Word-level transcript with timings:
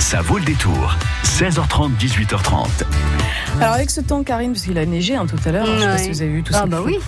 Ça 0.00 0.22
vaut 0.22 0.38
le 0.38 0.44
détour. 0.44 0.96
16h30, 1.24 1.90
18h30. 1.98 2.66
Alors 3.60 3.74
avec 3.74 3.90
ce 3.90 4.00
temps, 4.00 4.22
Karine, 4.24 4.52
parce 4.52 4.64
qu'il 4.64 4.76
a 4.78 4.86
neigé 4.86 5.14
hein, 5.14 5.26
tout 5.26 5.36
à 5.46 5.52
l'heure, 5.52 5.66
je 5.66 5.72
ne 5.72 5.78
sais 5.80 5.86
pas 5.86 5.98
si 5.98 6.08
vous 6.10 6.22
avez 6.22 6.30
vu 6.32 6.42
tout 6.42 6.52
Ah 6.56 6.60
ça. 6.60 6.66
bah 6.66 6.78
oui, 6.84 6.98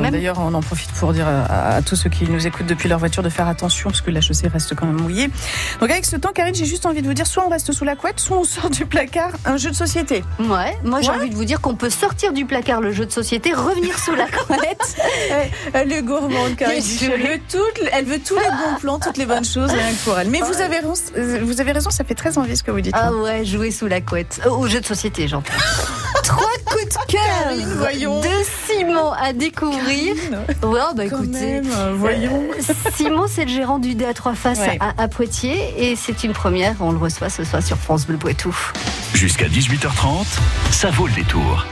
même. 0.00 0.12
D'ailleurs, 0.12 0.38
on 0.38 0.52
en 0.54 0.60
profite 0.60 0.90
pour 0.92 1.12
dire 1.12 1.26
à, 1.26 1.76
à 1.76 1.82
tous 1.82 1.96
ceux 1.96 2.10
qui 2.10 2.28
nous 2.28 2.46
écoutent 2.46 2.66
depuis 2.66 2.88
leur 2.88 2.98
voiture 2.98 3.22
de 3.22 3.28
faire 3.30 3.48
attention, 3.48 3.90
parce 3.90 4.00
que 4.02 4.10
la 4.10 4.20
chaussée 4.20 4.48
reste 4.48 4.74
quand 4.74 4.86
même 4.86 5.00
mouillée. 5.00 5.28
Donc 5.80 5.90
avec 5.90 6.04
ce 6.04 6.16
temps, 6.16 6.30
Karine, 6.34 6.54
j'ai 6.54 6.66
juste 6.66 6.84
envie 6.86 7.02
de 7.02 7.06
vous 7.06 7.14
dire, 7.14 7.26
soit 7.26 7.44
on 7.46 7.48
reste 7.50 7.72
sous 7.72 7.84
la 7.84 7.96
couette, 7.96 8.20
soit 8.20 8.36
on 8.38 8.44
sort 8.44 8.68
du 8.70 8.84
placard 8.86 9.30
un 9.44 9.56
jeu 9.56 9.70
de 9.70 9.74
société. 9.76 10.22
Ouais, 10.38 10.76
moi 10.84 11.00
j'ai 11.00 11.10
Ouais. 11.10 11.16
envie 11.16 11.30
de 11.30 11.34
vous 11.34 11.44
dire 11.44 11.60
qu'on 11.60 11.74
peut 11.74 11.90
sortir 11.90 12.32
du 12.32 12.44
placard 12.44 12.80
le 12.80 12.92
jeu 12.92 13.06
de 13.06 13.12
société, 13.12 13.52
revenir 13.54 13.98
sous 13.98 14.14
la 14.14 14.26
couette. 14.26 14.96
Elle 15.72 15.92
est 15.92 16.02
gourmande, 16.02 16.56
Karine. 16.56 16.82
Elle 17.02 17.20
veut, 17.22 17.40
toutes, 17.50 17.88
elle 17.92 18.04
veut 18.04 18.18
tous 18.20 18.36
les 18.36 18.48
bons 18.48 18.78
plans, 18.80 18.98
toutes 18.98 19.16
les 19.16 19.26
bonnes 19.26 19.44
choses, 19.44 19.70
rien 19.70 19.90
que 19.92 20.04
pour 20.04 20.18
elle. 20.18 20.28
Mais 20.30 20.40
vous 20.40 20.60
avez, 20.60 20.76
raison- 20.78 20.92
euh, 21.16 21.40
vous 21.42 21.60
avez 21.60 21.72
raison, 21.72 21.90
ça 21.90 22.04
fait 22.04 22.14
très 22.14 22.36
envie 22.42 22.56
ce 22.56 22.62
que 22.62 22.70
vous 22.70 22.80
dites. 22.80 22.94
Ah 22.96 23.12
ouais, 23.12 23.44
jouer 23.44 23.70
sous 23.70 23.86
la 23.86 24.00
couette. 24.00 24.40
Euh, 24.46 24.50
Au 24.50 24.66
jeu 24.66 24.80
de 24.80 24.86
société, 24.86 25.28
j'entends. 25.28 25.52
Trois 26.22 26.46
coups 26.64 26.84
de 26.84 27.12
cœur 27.12 28.20
de 28.22 28.28
Simon 28.66 29.10
à 29.12 29.32
découvrir. 29.32 30.14
Ouais, 30.62 30.80
bah 30.94 31.04
Quand 31.10 31.22
écoutez. 31.22 31.40
même, 31.60 31.70
euh, 31.72 31.94
voyons. 31.96 32.42
euh, 32.56 32.74
Simon, 32.96 33.24
c'est 33.28 33.44
le 33.44 33.50
gérant 33.50 33.78
du 33.78 33.94
dé 33.94 34.04
à 34.04 34.14
trois 34.14 34.34
faces 34.34 34.58
Ouais. 34.60 34.78
à, 34.80 35.02
à 35.02 35.08
Poitiers 35.08 35.74
et 35.76 35.96
c'est 35.96 36.22
une 36.24 36.32
première. 36.32 36.76
On 36.80 36.92
le 36.92 36.98
reçoit 36.98 37.28
ce 37.28 37.44
soir 37.44 37.62
sur 37.62 37.76
France 37.76 38.06
Bleu 38.06 38.16
Poitou. 38.18 38.54
Jusqu'à 39.14 39.46
18h30, 39.48 40.26
ça 40.70 40.90
vaut 40.90 41.06
le 41.06 41.12
détour. 41.14 41.66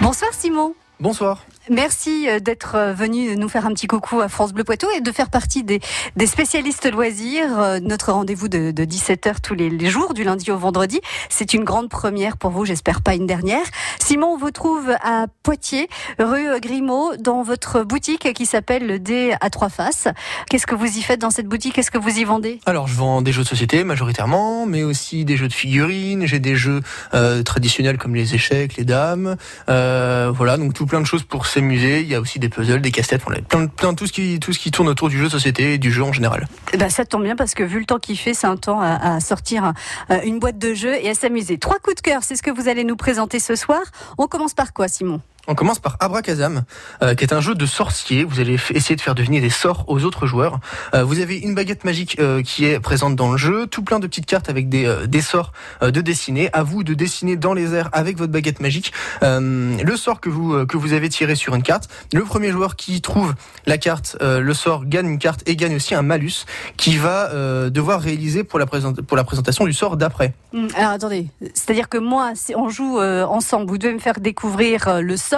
Bonsoir 0.00 0.30
Simon. 0.36 0.74
Bonsoir. 1.02 1.44
Merci 1.68 2.28
euh, 2.28 2.38
d'être 2.38 2.76
euh, 2.76 2.92
venu 2.92 3.36
nous 3.36 3.48
faire 3.48 3.66
un 3.66 3.72
petit 3.72 3.88
coucou 3.88 4.20
à 4.20 4.28
France 4.28 4.52
Bleu 4.52 4.62
Poitou 4.62 4.86
et 4.96 5.00
de 5.00 5.10
faire 5.10 5.30
partie 5.30 5.64
des, 5.64 5.80
des 6.14 6.26
spécialistes 6.26 6.88
loisirs. 6.90 7.58
Euh, 7.58 7.80
Notre 7.80 8.12
rendez-vous 8.12 8.46
de, 8.46 8.70
de 8.70 8.84
17h 8.84 9.40
tous 9.42 9.54
les, 9.54 9.68
les 9.68 9.90
jours, 9.90 10.14
du 10.14 10.22
lundi 10.22 10.52
au 10.52 10.58
vendredi. 10.58 11.00
C'est 11.28 11.54
une 11.54 11.64
grande 11.64 11.88
première 11.88 12.36
pour 12.36 12.50
vous, 12.50 12.64
j'espère 12.64 13.02
pas 13.02 13.14
une 13.14 13.26
dernière. 13.26 13.64
Simon, 13.98 14.34
on 14.34 14.36
vous 14.36 14.52
trouve 14.52 14.90
à 15.02 15.26
Poitiers, 15.42 15.88
rue 16.20 16.60
Grimaud, 16.60 17.16
dans 17.16 17.42
votre 17.42 17.82
boutique 17.82 18.32
qui 18.32 18.46
s'appelle 18.46 18.86
le 18.86 19.00
Dé 19.00 19.34
à 19.40 19.50
trois 19.50 19.70
faces. 19.70 20.06
Qu'est-ce 20.50 20.68
que 20.68 20.76
vous 20.76 20.98
y 20.98 21.02
faites 21.02 21.20
dans 21.20 21.30
cette 21.30 21.46
boutique? 21.46 21.74
Qu'est-ce 21.74 21.90
que 21.90 21.98
vous 21.98 22.16
y 22.16 22.22
vendez? 22.22 22.60
Alors, 22.66 22.86
je 22.86 22.94
vends 22.94 23.22
des 23.22 23.32
jeux 23.32 23.42
de 23.42 23.48
société 23.48 23.82
majoritairement, 23.82 24.66
mais 24.66 24.84
aussi 24.84 25.24
des 25.24 25.36
jeux 25.36 25.48
de 25.48 25.52
figurines. 25.52 26.26
J'ai 26.26 26.38
des 26.38 26.54
jeux 26.54 26.80
euh, 27.14 27.42
traditionnels 27.42 27.98
comme 27.98 28.14
les 28.14 28.36
échecs, 28.36 28.76
les 28.76 28.84
dames. 28.84 29.36
Euh, 29.68 30.30
voilà, 30.32 30.56
donc 30.56 30.74
tout 30.74 30.86
plein 30.92 31.00
de 31.00 31.06
choses 31.06 31.22
pour 31.22 31.46
s'amuser. 31.46 32.02
Il 32.02 32.08
y 32.08 32.14
a 32.14 32.20
aussi 32.20 32.38
des 32.38 32.50
puzzles, 32.50 32.82
des 32.82 32.90
casse-têtes, 32.90 33.22
plein, 33.48 33.66
plein 33.66 33.94
tout 33.94 34.06
ce 34.06 34.12
qui 34.12 34.38
tout 34.38 34.52
ce 34.52 34.58
qui 34.58 34.70
tourne 34.70 34.88
autour 34.88 35.08
du 35.08 35.16
jeu 35.16 35.24
de 35.24 35.30
société 35.30 35.72
et 35.72 35.78
du 35.78 35.90
jeu 35.90 36.02
en 36.02 36.12
général. 36.12 36.46
Eh 36.74 36.76
ben, 36.76 36.90
ça 36.90 37.06
tombe 37.06 37.22
bien 37.22 37.34
parce 37.34 37.54
que 37.54 37.62
vu 37.62 37.78
le 37.78 37.86
temps 37.86 37.98
qu'il 37.98 38.18
fait, 38.18 38.34
c'est 38.34 38.46
un 38.46 38.58
temps 38.58 38.82
à, 38.82 39.14
à 39.14 39.20
sortir 39.20 39.72
euh, 40.10 40.20
une 40.22 40.38
boîte 40.38 40.58
de 40.58 40.74
jeux 40.74 40.94
et 41.02 41.08
à 41.08 41.14
s'amuser. 41.14 41.56
Trois 41.56 41.78
coups 41.78 41.96
de 41.96 42.02
cœur, 42.02 42.20
c'est 42.22 42.36
ce 42.36 42.42
que 42.42 42.50
vous 42.50 42.68
allez 42.68 42.84
nous 42.84 42.96
présenter 42.96 43.38
ce 43.38 43.56
soir. 43.56 43.80
On 44.18 44.26
commence 44.26 44.52
par 44.52 44.74
quoi, 44.74 44.86
Simon? 44.86 45.22
On 45.48 45.56
commence 45.56 45.80
par 45.80 45.96
Abracazam, 45.98 46.62
euh, 47.02 47.16
qui 47.16 47.24
est 47.24 47.32
un 47.32 47.40
jeu 47.40 47.56
de 47.56 47.66
sorcier. 47.66 48.22
Vous 48.22 48.38
allez 48.38 48.60
essayer 48.70 48.94
de 48.94 49.00
faire 49.00 49.16
deviner 49.16 49.40
des 49.40 49.50
sorts 49.50 49.84
aux 49.88 50.04
autres 50.04 50.24
joueurs. 50.24 50.60
Euh, 50.94 51.02
vous 51.02 51.18
avez 51.18 51.36
une 51.36 51.52
baguette 51.56 51.82
magique 51.82 52.16
euh, 52.20 52.42
qui 52.42 52.64
est 52.64 52.78
présente 52.78 53.16
dans 53.16 53.32
le 53.32 53.36
jeu, 53.36 53.66
tout 53.66 53.82
plein 53.82 53.98
de 53.98 54.06
petites 54.06 54.26
cartes 54.26 54.48
avec 54.48 54.68
des, 54.68 54.86
euh, 54.86 55.06
des 55.08 55.20
sorts 55.20 55.50
de 55.82 56.00
dessiner. 56.00 56.48
À 56.52 56.62
vous 56.62 56.84
de 56.84 56.94
dessiner 56.94 57.34
dans 57.34 57.54
les 57.54 57.74
airs 57.74 57.90
avec 57.92 58.16
votre 58.18 58.30
baguette 58.30 58.60
magique 58.60 58.92
le 59.20 59.96
sort 59.96 60.20
que 60.20 60.28
vous 60.28 60.66
que 60.66 60.76
vous 60.76 60.92
avez 60.92 61.08
tiré 61.08 61.34
sur 61.34 61.54
une 61.54 61.62
carte. 61.62 61.88
Le 62.12 62.22
premier 62.22 62.50
joueur 62.50 62.76
qui 62.76 63.00
trouve 63.00 63.34
la 63.66 63.78
carte, 63.78 64.16
le 64.20 64.54
sort 64.54 64.84
gagne 64.84 65.08
une 65.08 65.18
carte 65.18 65.42
et 65.46 65.56
gagne 65.56 65.76
aussi 65.76 65.94
un 65.94 66.02
malus 66.02 66.44
qui 66.76 66.96
va 66.96 67.30
devoir 67.70 68.00
réaliser 68.00 68.44
pour 68.44 68.58
la, 68.58 68.66
pour 68.66 69.16
la 69.16 69.24
présentation 69.24 69.64
du 69.64 69.72
sort 69.72 69.96
d'après. 69.96 70.34
Hmm, 70.52 70.68
Alors 70.76 70.90
attendez, 70.90 71.28
c'est-à-dire 71.54 71.88
que 71.88 71.98
moi, 71.98 72.32
on 72.54 72.68
joue 72.68 73.00
ensemble, 73.00 73.68
vous 73.68 73.78
devez 73.78 73.94
me 73.94 73.98
faire 73.98 74.20
découvrir 74.20 75.00
le 75.00 75.16
sort. 75.16 75.31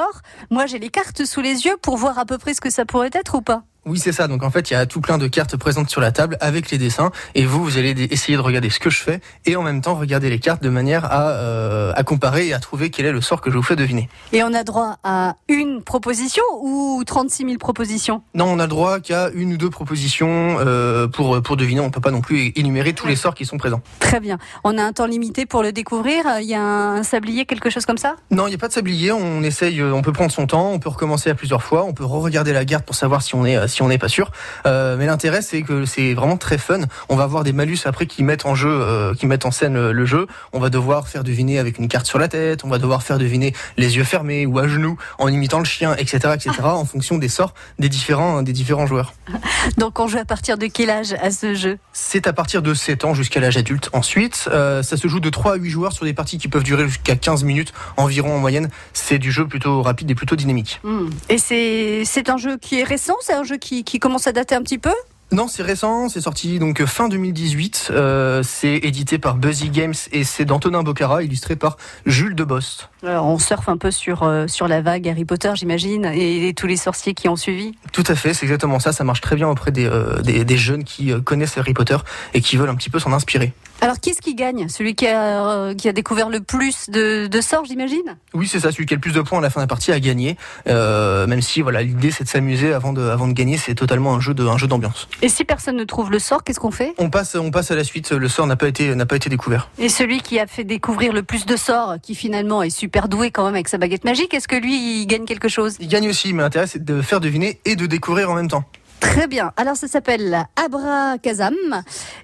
Moi, 0.50 0.66
j'ai 0.66 0.78
les 0.78 0.90
cartes 0.90 1.24
sous 1.24 1.40
les 1.40 1.66
yeux 1.66 1.76
pour 1.80 1.96
voir 1.96 2.18
à 2.18 2.24
peu 2.24 2.38
près 2.38 2.54
ce 2.54 2.60
que 2.60 2.70
ça 2.70 2.84
pourrait 2.84 3.10
être 3.12 3.36
ou 3.36 3.42
pas. 3.42 3.64
Oui, 3.86 3.98
c'est 3.98 4.12
ça. 4.12 4.28
Donc 4.28 4.42
en 4.42 4.50
fait, 4.50 4.70
il 4.70 4.74
y 4.74 4.76
a 4.76 4.86
tout 4.86 5.00
plein 5.00 5.18
de 5.18 5.26
cartes 5.26 5.56
présentes 5.56 5.90
sur 5.90 6.00
la 6.00 6.12
table 6.12 6.36
avec 6.40 6.70
les 6.70 6.78
dessins. 6.78 7.10
Et 7.34 7.44
vous, 7.44 7.62
vous 7.62 7.78
allez 7.78 7.90
essayer 8.10 8.36
de 8.36 8.42
regarder 8.42 8.70
ce 8.70 8.80
que 8.80 8.90
je 8.90 9.00
fais 9.00 9.20
et 9.46 9.56
en 9.56 9.62
même 9.62 9.80
temps 9.80 9.94
regarder 9.94 10.30
les 10.30 10.38
cartes 10.38 10.62
de 10.62 10.68
manière 10.68 11.04
à, 11.04 11.30
euh, 11.30 11.92
à 11.94 12.02
comparer 12.02 12.48
et 12.48 12.54
à 12.54 12.58
trouver 12.58 12.90
quel 12.90 13.06
est 13.06 13.12
le 13.12 13.20
sort 13.20 13.40
que 13.40 13.50
je 13.50 13.56
vous 13.56 13.62
fais 13.62 13.76
deviner. 13.76 14.08
Et 14.32 14.42
on 14.42 14.52
a 14.54 14.64
droit 14.64 14.96
à 15.04 15.36
une 15.48 15.82
proposition 15.82 16.42
ou 16.62 17.02
36 17.04 17.44
000 17.44 17.58
propositions? 17.58 18.22
Non, 18.34 18.46
on 18.46 18.58
a 18.58 18.62
le 18.62 18.68
droit 18.68 19.00
qu'à 19.00 19.30
une 19.34 19.54
ou 19.54 19.56
deux 19.56 19.70
propositions 19.70 20.56
euh, 20.60 21.06
pour 21.08 21.42
pour 21.42 21.56
deviner. 21.56 21.80
On 21.80 21.90
peut 21.90 22.00
pas 22.00 22.10
non 22.10 22.20
plus 22.20 22.52
énumérer 22.56 22.92
tous 22.92 23.06
les 23.06 23.16
sorts 23.16 23.34
qui 23.34 23.44
sont 23.44 23.58
présents. 23.58 23.82
Très 24.00 24.20
bien. 24.20 24.38
On 24.64 24.78
a 24.78 24.82
un 24.82 24.92
temps 24.92 25.06
limité 25.06 25.46
pour 25.46 25.62
le 25.62 25.72
découvrir. 25.72 26.24
Il 26.40 26.46
y 26.46 26.54
a 26.54 26.62
un 26.62 27.02
sablier, 27.02 27.44
quelque 27.44 27.70
chose 27.70 27.86
comme 27.86 27.98
ça? 27.98 28.16
Non, 28.30 28.46
il 28.46 28.50
n'y 28.50 28.56
a 28.56 28.58
pas 28.58 28.68
de 28.68 28.72
sablier. 28.72 29.12
On 29.12 29.42
essaye, 29.42 29.80
euh, 29.80 29.92
on 29.92 30.02
peut 30.02 30.12
prendre 30.12 30.32
son 30.32 30.46
temps, 30.46 30.70
on 30.70 30.78
peut 30.78 30.88
recommencer 30.88 31.30
à 31.30 31.34
plusieurs 31.34 31.62
fois, 31.62 31.84
on 31.84 31.92
peut 31.92 32.04
re-regarder 32.04 32.52
la 32.52 32.64
carte 32.64 32.84
pour 32.84 32.94
savoir 32.94 33.22
si 33.22 33.34
on 33.34 33.44
est 33.44 33.56
si 33.74 33.82
on 33.82 33.88
n'est 33.88 33.98
pas 33.98 34.08
sûr. 34.08 34.30
Euh, 34.66 34.96
mais 34.96 35.06
l'intérêt, 35.06 35.42
c'est 35.42 35.62
que 35.62 35.84
c'est 35.84 36.14
vraiment 36.14 36.36
très 36.36 36.58
fun. 36.58 36.80
On 37.08 37.16
va 37.16 37.24
avoir 37.24 37.44
des 37.44 37.52
malus 37.52 37.78
après 37.84 38.06
qui 38.06 38.22
mettent 38.22 38.46
en 38.46 38.54
jeu, 38.54 38.70
euh, 38.70 39.14
qui 39.14 39.26
mettent 39.26 39.46
en 39.46 39.50
scène 39.50 39.76
euh, 39.76 39.92
le 39.92 40.06
jeu. 40.06 40.26
On 40.52 40.60
va 40.60 40.70
devoir 40.70 41.08
faire 41.08 41.24
deviner 41.24 41.58
avec 41.58 41.78
une 41.78 41.88
carte 41.88 42.06
sur 42.06 42.18
la 42.18 42.28
tête. 42.28 42.64
On 42.64 42.68
va 42.68 42.78
devoir 42.78 43.02
faire 43.02 43.18
deviner 43.18 43.54
les 43.76 43.96
yeux 43.96 44.04
fermés 44.04 44.46
ou 44.46 44.58
à 44.58 44.68
genoux 44.68 44.96
en 45.18 45.28
imitant 45.28 45.58
le 45.58 45.64
chien, 45.64 45.94
etc., 45.96 46.34
etc., 46.34 46.50
en 46.62 46.84
fonction 46.84 47.18
des 47.18 47.28
sorts 47.28 47.54
des 47.78 47.88
différents 47.88 48.42
des 48.42 48.52
différents 48.52 48.86
joueurs. 48.86 49.12
Donc 49.78 49.98
on 49.98 50.06
joue 50.06 50.18
à 50.18 50.24
partir 50.24 50.56
de 50.58 50.66
quel 50.66 50.90
âge 50.90 51.14
à 51.20 51.30
ce 51.30 51.54
jeu? 51.54 51.78
C'est 51.92 52.26
à 52.26 52.32
partir 52.32 52.62
de 52.62 52.74
7 52.74 53.04
ans 53.04 53.14
jusqu'à 53.14 53.40
l'âge 53.40 53.56
adulte. 53.56 53.90
Ensuite, 53.92 54.48
euh, 54.52 54.82
ça 54.82 54.96
se 54.96 55.08
joue 55.08 55.20
de 55.20 55.30
3 55.30 55.54
à 55.54 55.56
8 55.56 55.70
joueurs 55.70 55.92
sur 55.92 56.04
des 56.04 56.12
parties 56.12 56.38
qui 56.38 56.48
peuvent 56.48 56.62
durer 56.62 56.86
jusqu'à 56.86 57.16
15 57.16 57.44
minutes 57.44 57.72
environ 57.96 58.34
en 58.34 58.38
moyenne. 58.38 58.68
C'est 58.92 59.18
du 59.18 59.32
jeu 59.32 59.46
plutôt 59.46 59.82
rapide 59.82 60.10
et 60.10 60.14
plutôt 60.14 60.36
dynamique. 60.36 60.80
Hmm. 60.84 61.08
Et 61.28 61.38
c'est 61.38 62.04
c'est 62.04 62.28
un 62.28 62.36
jeu 62.36 62.56
qui 62.58 62.80
est 62.80 62.84
récent? 62.84 63.16
C'est 63.20 63.34
un 63.34 63.44
jeu 63.44 63.56
qui, 63.56 63.63
qui 63.84 63.98
commence 63.98 64.26
à 64.26 64.32
dater 64.32 64.54
un 64.54 64.62
petit 64.62 64.78
peu 64.78 64.92
Non, 65.32 65.48
c'est 65.48 65.62
récent, 65.62 66.08
c'est 66.08 66.20
sorti 66.20 66.58
donc 66.58 66.80
euh, 66.80 66.86
fin 66.86 67.08
2018. 67.08 67.88
Euh, 67.90 68.42
c'est 68.42 68.76
édité 68.76 69.18
par 69.18 69.36
Buzzy 69.36 69.70
Games 69.70 69.94
et 70.12 70.22
c'est 70.24 70.44
d'Antonin 70.44 70.82
Bocara, 70.82 71.22
illustré 71.22 71.56
par 71.56 71.76
Jules 72.06 72.34
Debost. 72.34 72.90
Alors, 73.06 73.26
on 73.26 73.38
surfe 73.38 73.68
un 73.68 73.76
peu 73.76 73.90
sur, 73.90 74.22
euh, 74.22 74.46
sur 74.46 74.66
la 74.68 74.80
vague 74.80 75.08
Harry 75.08 75.24
Potter, 75.24 75.52
j'imagine, 75.54 76.06
et, 76.06 76.48
et 76.48 76.54
tous 76.54 76.66
les 76.66 76.76
sorciers 76.76 77.12
qui 77.14 77.28
ont 77.28 77.36
suivi. 77.36 77.72
Tout 77.92 78.04
à 78.06 78.14
fait, 78.14 78.32
c'est 78.32 78.46
exactement 78.46 78.78
ça. 78.78 78.92
Ça 78.92 79.04
marche 79.04 79.20
très 79.20 79.36
bien 79.36 79.48
auprès 79.48 79.70
des, 79.72 79.86
euh, 79.86 80.20
des, 80.22 80.44
des 80.44 80.56
jeunes 80.56 80.84
qui 80.84 81.12
euh, 81.12 81.20
connaissent 81.20 81.58
Harry 81.58 81.74
Potter 81.74 81.96
et 82.32 82.40
qui 82.40 82.56
veulent 82.56 82.70
un 82.70 82.74
petit 82.74 82.90
peu 82.90 82.98
s'en 82.98 83.12
inspirer. 83.12 83.52
Alors, 83.80 84.00
qui 84.00 84.10
est-ce 84.10 84.22
qui 84.22 84.34
gagne 84.34 84.68
Celui 84.68 84.94
qui 84.94 85.06
a, 85.06 85.46
euh, 85.46 85.74
qui 85.74 85.88
a 85.88 85.92
découvert 85.92 86.30
le 86.30 86.40
plus 86.40 86.88
de, 86.88 87.26
de 87.26 87.40
sorts, 87.40 87.64
j'imagine 87.66 88.16
Oui, 88.32 88.48
c'est 88.48 88.60
ça. 88.60 88.72
Celui 88.72 88.86
qui 88.86 88.94
a 88.94 88.96
le 88.96 89.00
plus 89.00 89.12
de 89.12 89.20
points 89.20 89.38
à 89.38 89.42
la 89.42 89.50
fin 89.50 89.60
de 89.60 89.64
la 89.64 89.68
partie 89.68 89.92
a 89.92 90.00
gagné. 90.00 90.36
Euh, 90.68 91.26
même 91.26 91.42
si 91.42 91.60
voilà, 91.60 91.82
l'idée 91.82 92.10
c'est 92.10 92.24
de 92.24 92.28
s'amuser 92.28 92.72
avant 92.72 92.92
de, 92.92 93.02
avant 93.02 93.28
de 93.28 93.34
gagner. 93.34 93.58
C'est 93.58 93.74
totalement 93.74 94.14
un 94.14 94.20
jeu 94.20 94.32
de, 94.32 94.46
un 94.46 94.56
jeu 94.56 94.66
d'ambiance. 94.66 95.08
Et 95.20 95.28
si 95.28 95.44
personne 95.44 95.76
ne 95.76 95.84
trouve 95.84 96.10
le 96.10 96.18
sort, 96.18 96.44
qu'est-ce 96.44 96.60
qu'on 96.60 96.70
fait 96.70 96.94
On 96.98 97.10
passe, 97.10 97.34
on 97.34 97.50
passe 97.50 97.70
à 97.70 97.74
la 97.74 97.84
suite. 97.84 98.12
Le 98.12 98.28
sort 98.28 98.46
n'a 98.46 98.56
pas 98.56 98.68
été, 98.68 98.94
n'a 98.94 99.06
pas 99.06 99.16
été 99.16 99.28
découvert. 99.28 99.68
Et 99.78 99.90
celui 99.90 100.20
qui 100.22 100.38
a 100.38 100.46
fait 100.46 100.64
découvrir 100.64 101.12
le 101.12 101.22
plus 101.22 101.44
de 101.44 101.56
sorts, 101.56 101.96
qui 102.02 102.14
finalement 102.14 102.62
est 102.62 102.70
super 102.70 103.08
doué 103.08 103.30
quand 103.30 103.44
même 103.44 103.54
avec 103.54 103.68
sa 103.68 103.76
baguette 103.76 104.04
magique, 104.04 104.32
est-ce 104.32 104.48
que 104.48 104.56
lui, 104.56 105.02
il 105.02 105.06
gagne 105.06 105.24
quelque 105.26 105.48
chose 105.48 105.76
Il 105.80 105.88
gagne 105.88 106.08
aussi, 106.08 106.32
mais 106.32 106.42
l'intérêt 106.42 106.66
c'est 106.66 106.82
de 106.82 107.02
faire 107.02 107.20
deviner 107.20 107.60
et 107.64 107.76
de 107.76 107.84
découvrir 107.86 108.30
en 108.30 108.34
même 108.34 108.48
temps. 108.48 108.64
Très 109.04 109.26
bien. 109.26 109.52
Alors 109.56 109.76
ça 109.76 109.86
s'appelle 109.86 110.46
Abracazam 110.56 111.54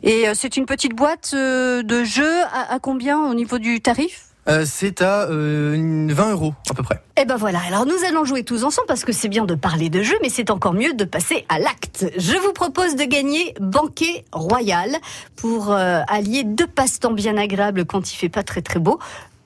et 0.03 0.29
euh, 0.29 0.33
c'est 0.35 0.57
une 0.57 0.67
petite 0.67 0.95
boîte 0.95 1.33
euh, 1.35 1.83
de 1.83 2.05
jeux 2.05 2.43
à, 2.53 2.75
à 2.75 2.79
combien 2.79 3.19
au 3.19 3.35
niveau 3.35 3.59
du 3.59 3.81
tarif? 3.81 4.31
Euh, 4.49 4.65
c'est 4.67 5.03
à 5.03 5.29
euh, 5.29 6.09
20 6.11 6.31
euros 6.33 6.55
à 6.71 6.75
peu 6.75 6.83
près. 6.83 7.01
Eh 7.21 7.27
ben 7.27 7.37
voilà, 7.37 7.61
alors 7.67 7.85
nous 7.85 8.05
allons 8.09 8.25
jouer 8.25 8.43
tous 8.43 8.65
ensemble 8.65 8.87
parce 8.89 9.05
que 9.05 9.13
c'est 9.13 9.29
bien 9.29 9.45
de 9.45 9.55
parler 9.55 9.91
de 9.91 10.03
jeu, 10.03 10.17
mais 10.23 10.31
c'est 10.31 10.51
encore 10.51 10.73
mieux 10.73 10.95
de 10.95 11.05
passer 11.05 11.45
à 11.51 11.59
l'acte. 11.59 12.07
Je 12.17 12.37
vous 12.37 12.53
propose 12.53 12.97
de 12.97 13.05
gagner 13.05 13.55
Banquet 13.61 14.25
Royal 14.33 14.97
pour 15.37 15.73
euh, 15.73 16.01
allier 16.09 16.43
deux 16.45 16.67
passe-temps 16.67 17.13
bien 17.13 17.37
agréables 17.37 17.85
quand 17.85 18.13
il 18.13 18.17
fait 18.17 18.31
pas 18.31 18.43
très 18.43 18.63
très 18.63 18.81
beau. 18.81 18.99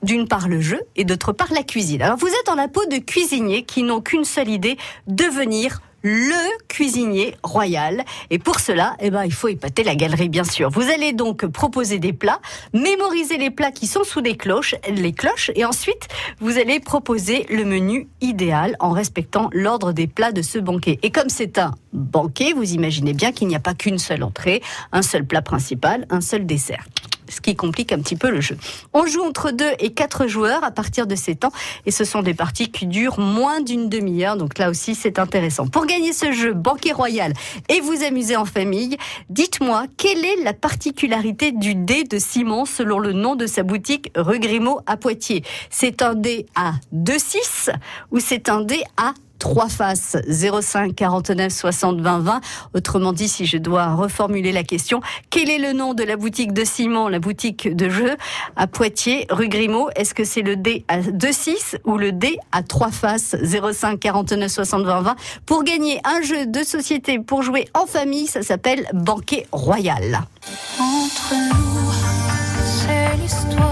D'une 0.03 0.27
part 0.27 0.47
le 0.47 0.61
jeu 0.61 0.79
et 0.95 1.03
d'autre 1.03 1.33
part 1.33 1.51
la 1.51 1.63
cuisine. 1.63 2.01
Alors 2.01 2.17
vous 2.17 2.27
êtes 2.27 2.49
en 2.49 2.55
la 2.55 2.67
peau 2.67 2.85
de 2.85 2.97
cuisiniers 2.97 3.63
qui 3.63 3.81
n'ont 3.81 4.01
qu'une 4.01 4.23
seule 4.23 4.49
idée, 4.49 4.77
devenir 5.07 5.81
le 6.05 6.57
cuisinier 6.67 7.35
royal. 7.41 8.05
Et 8.29 8.37
pour 8.37 8.59
cela, 8.59 8.95
eh 8.99 9.09
ben, 9.09 9.25
il 9.25 9.33
faut 9.33 9.47
épater 9.47 9.83
la 9.83 9.95
galerie, 9.95 10.29
bien 10.29 10.43
sûr. 10.43 10.69
Vous 10.69 10.83
allez 10.83 11.13
donc 11.13 11.47
proposer 11.47 11.97
des 11.97 12.13
plats, 12.13 12.39
mémoriser 12.73 13.37
les 13.37 13.49
plats 13.49 13.71
qui 13.71 13.87
sont 13.87 14.03
sous 14.03 14.21
les 14.21 14.37
cloches, 14.37 14.75
les 14.87 15.13
cloches, 15.13 15.49
et 15.55 15.65
ensuite, 15.65 16.07
vous 16.39 16.59
allez 16.59 16.79
proposer 16.79 17.47
le 17.49 17.65
menu 17.65 18.07
idéal 18.21 18.75
en 18.79 18.91
respectant 18.91 19.49
l'ordre 19.51 19.93
des 19.93 20.05
plats 20.05 20.31
de 20.31 20.43
ce 20.43 20.59
banquet. 20.59 20.99
Et 21.01 21.09
comme 21.09 21.29
c'est 21.29 21.57
un 21.57 21.73
banquet, 21.91 22.53
vous 22.53 22.73
imaginez 22.73 23.13
bien 23.13 23.31
qu'il 23.31 23.47
n'y 23.47 23.55
a 23.55 23.59
pas 23.59 23.73
qu'une 23.73 23.97
seule 23.97 24.21
entrée, 24.21 24.61
un 24.91 25.01
seul 25.01 25.25
plat 25.25 25.41
principal, 25.41 26.05
un 26.11 26.21
seul 26.21 26.45
dessert. 26.45 26.85
Ce 27.29 27.41
qui 27.41 27.55
complique 27.55 27.91
un 27.91 27.99
petit 27.99 28.15
peu 28.15 28.29
le 28.29 28.41
jeu. 28.41 28.57
On 28.93 29.05
joue 29.05 29.21
entre 29.21 29.51
2 29.51 29.65
et 29.79 29.91
4 29.91 30.27
joueurs 30.27 30.63
à 30.63 30.71
partir 30.71 31.07
de 31.07 31.15
7 31.15 31.45
ans 31.45 31.51
et 31.85 31.91
ce 31.91 32.03
sont 32.03 32.21
des 32.21 32.33
parties 32.33 32.71
qui 32.71 32.85
durent 32.87 33.19
moins 33.19 33.61
d'une 33.61 33.89
demi-heure. 33.89 34.37
Donc 34.37 34.57
là 34.57 34.69
aussi, 34.69 34.95
c'est 34.95 35.19
intéressant. 35.19 35.67
Pour 35.67 35.85
gagner 35.85 36.13
ce 36.13 36.31
jeu 36.31 36.53
Banquet 36.53 36.93
Royal 36.93 37.33
et 37.69 37.81
vous 37.81 38.03
amuser 38.03 38.35
en 38.35 38.45
famille, 38.45 38.97
dites-moi 39.29 39.85
quelle 39.97 40.23
est 40.23 40.43
la 40.43 40.53
particularité 40.53 41.51
du 41.51 41.75
dé 41.75 42.03
de 42.03 42.17
Simon 42.17 42.65
selon 42.65 42.99
le 42.99 43.13
nom 43.13 43.35
de 43.35 43.47
sa 43.47 43.63
boutique 43.63 44.11
rue 44.15 44.39
Grimaud 44.39 44.81
à 44.85 44.97
Poitiers? 44.97 45.43
C'est 45.69 46.01
un 46.01 46.15
dé 46.15 46.45
à 46.55 46.73
2-6 46.93 47.71
ou 48.11 48.19
c'est 48.19 48.49
un 48.49 48.61
dé 48.61 48.83
à 48.97 49.13
trois 49.45 49.69
faces 49.69 50.17
05 50.27 50.95
49 50.95 51.53
60 51.53 52.01
20 52.01 52.19
20. 52.19 52.41
Autrement 52.73 53.13
dit, 53.13 53.27
si 53.27 53.45
je 53.45 53.57
dois 53.57 53.93
reformuler 53.93 54.51
la 54.51 54.63
question, 54.63 55.01
quel 55.29 55.51
est 55.51 55.59
le 55.59 55.71
nom 55.71 55.93
de 55.93 56.03
la 56.03 56.17
boutique 56.17 56.51
de 56.51 56.63
Simon, 56.63 57.09
la 57.09 57.19
boutique 57.19 57.75
de 57.75 57.87
jeux 57.87 58.15
à 58.55 58.65
Poitiers, 58.65 59.27
rue 59.29 59.47
Grimaud? 59.47 59.91
Est-ce 59.95 60.15
que 60.15 60.23
c'est 60.23 60.41
le 60.41 60.55
D 60.55 60.83
à 60.87 60.97
2 60.97 61.31
6 61.31 61.77
ou 61.85 61.97
le 61.97 62.11
D 62.11 62.39
à 62.51 62.63
trois 62.63 62.89
faces 62.89 63.35
05 63.43 63.99
49 63.99 64.51
60 64.51 64.83
20 64.83 65.01
20 65.01 65.15
Pour 65.45 65.63
gagner 65.63 66.01
un 66.05 66.23
jeu 66.23 66.47
de 66.47 66.63
société 66.63 67.19
pour 67.19 67.43
jouer 67.43 67.67
en 67.75 67.85
famille, 67.85 68.25
ça 68.25 68.41
s'appelle 68.41 68.87
Banquet 68.93 69.45
Royal. 69.51 70.21
Entre 70.79 71.35
nous, 71.35 71.91
c'est 72.65 73.15
l'histoire 73.21 73.64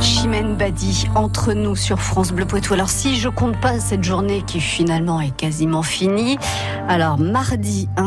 Chimène 0.00 0.56
Badi, 0.56 1.06
entre 1.14 1.52
nous 1.52 1.76
sur 1.76 2.00
France 2.00 2.32
Bleu 2.32 2.44
Poitou. 2.44 2.74
Alors 2.74 2.88
si 2.88 3.20
je 3.20 3.28
compte 3.28 3.60
pas 3.60 3.78
cette 3.78 4.02
journée 4.02 4.42
qui 4.44 4.60
finalement 4.60 5.20
est 5.20 5.36
quasiment 5.36 5.84
finie, 5.84 6.38
alors 6.88 7.18
mardi 7.18 7.88
1, 7.96 8.02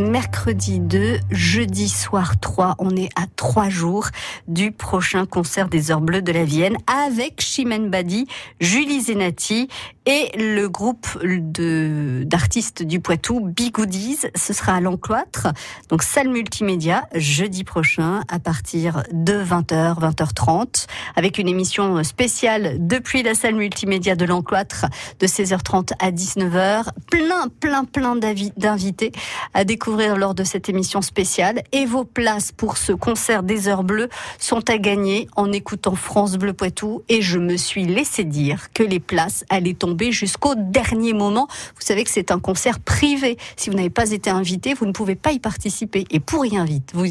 mercredi 0.00 0.80
2, 0.80 1.18
jeudi 1.30 1.88
soir 1.88 2.40
3, 2.40 2.76
on 2.78 2.96
est 2.96 3.10
à 3.16 3.26
trois 3.36 3.68
jours 3.68 4.08
du 4.48 4.72
prochain 4.72 5.26
concert 5.26 5.68
des 5.68 5.90
Heures 5.90 6.00
Bleues 6.00 6.22
de 6.22 6.32
la 6.32 6.44
Vienne 6.44 6.76
avec 6.86 7.40
Chimène 7.40 7.90
Badi, 7.90 8.26
Julie 8.60 9.02
Zenati 9.02 9.68
et 10.06 10.30
le 10.36 10.68
groupe 10.68 11.06
de 11.22 12.22
d'artistes 12.24 12.82
du 12.82 13.00
Poitou, 13.00 13.40
Bigoodies. 13.40 14.20
Ce 14.34 14.52
sera 14.52 14.74
à 14.74 14.80
l'Encloître, 14.80 15.48
donc 15.88 16.02
salle 16.02 16.28
multimédia, 16.28 17.06
jeudi 17.14 17.64
prochain 17.64 18.22
à 18.28 18.38
partir 18.38 19.02
de 19.12 19.34
20h, 19.34 20.00
20h30, 20.00 20.86
avec 21.16 21.38
une 21.38 21.48
émission 21.48 22.02
spéciale 22.02 22.76
depuis 22.78 23.22
la 23.22 23.34
salle 23.34 23.54
multimédia 23.54 24.16
de 24.16 24.24
l'Encloître 24.24 24.86
de 25.18 25.26
16h30 25.26 25.92
à 25.98 26.10
19h. 26.10 26.86
Plein, 27.10 27.48
plein, 27.60 27.84
plein 27.84 28.16
d'invités 28.16 29.12
à 29.52 29.64
découvrir 29.64 29.89
lors 29.90 30.34
de 30.34 30.44
cette 30.44 30.68
émission 30.68 31.02
spéciale. 31.02 31.62
Et 31.72 31.84
vos 31.84 32.04
places 32.04 32.52
pour 32.52 32.76
ce 32.76 32.92
concert 32.92 33.42
des 33.42 33.68
Heures 33.68 33.84
Bleues 33.84 34.08
sont 34.38 34.68
à 34.70 34.78
gagner 34.78 35.28
en 35.36 35.52
écoutant 35.52 35.94
France 35.94 36.36
Bleu 36.36 36.52
Poitou. 36.52 37.02
Et 37.08 37.22
je 37.22 37.38
me 37.38 37.56
suis 37.56 37.84
laissé 37.84 38.24
dire 38.24 38.72
que 38.72 38.82
les 38.82 39.00
places 39.00 39.44
allaient 39.48 39.74
tomber 39.74 40.12
jusqu'au 40.12 40.54
dernier 40.56 41.12
moment. 41.12 41.48
Vous 41.76 41.82
savez 41.82 42.04
que 42.04 42.10
c'est 42.10 42.30
un 42.30 42.38
concert 42.38 42.80
privé. 42.80 43.36
Si 43.56 43.70
vous 43.70 43.76
n'avez 43.76 43.90
pas 43.90 44.10
été 44.10 44.30
invité, 44.30 44.74
vous 44.74 44.86
ne 44.86 44.92
pouvez 44.92 45.16
pas 45.16 45.32
y 45.32 45.38
participer. 45.38 46.04
Et 46.10 46.20
pour 46.20 46.46
y 46.46 46.56
inviter, 46.56 46.94
vous, 46.94 47.06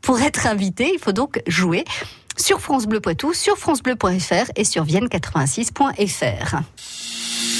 pour 0.00 0.20
être 0.20 0.46
invité, 0.46 0.90
il 0.92 1.00
faut 1.00 1.12
donc 1.12 1.42
jouer 1.46 1.84
sur 2.36 2.60
France 2.60 2.86
Bleu 2.86 3.00
Poitou, 3.00 3.32
sur 3.32 3.56
francebleu.fr 3.56 4.50
et 4.56 4.64
sur 4.64 4.84
vienne86.fr. 4.84 6.62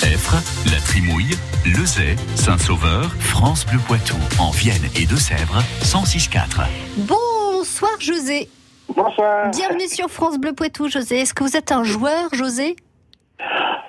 Effre, 0.02 0.34
La 0.72 0.80
Trimouille, 0.80 1.30
Lezay, 1.64 2.16
Saint-Sauveur, 2.34 3.10
France 3.20 3.64
Bleu 3.66 3.78
Poitou, 3.86 4.16
en 4.40 4.50
Vienne 4.50 4.82
et 4.96 5.06
Deux-Sèvres, 5.06 5.62
106.4. 5.82 6.66
Bonsoir 6.98 7.92
José. 8.00 8.48
Bonsoir. 8.88 9.50
Bienvenue 9.50 9.86
sur 9.88 10.08
France 10.10 10.38
Bleu 10.38 10.52
Poitou, 10.52 10.88
José. 10.88 11.20
Est-ce 11.20 11.32
que 11.34 11.44
vous 11.44 11.56
êtes 11.56 11.70
un 11.70 11.84
joueur, 11.84 12.28
José? 12.32 12.76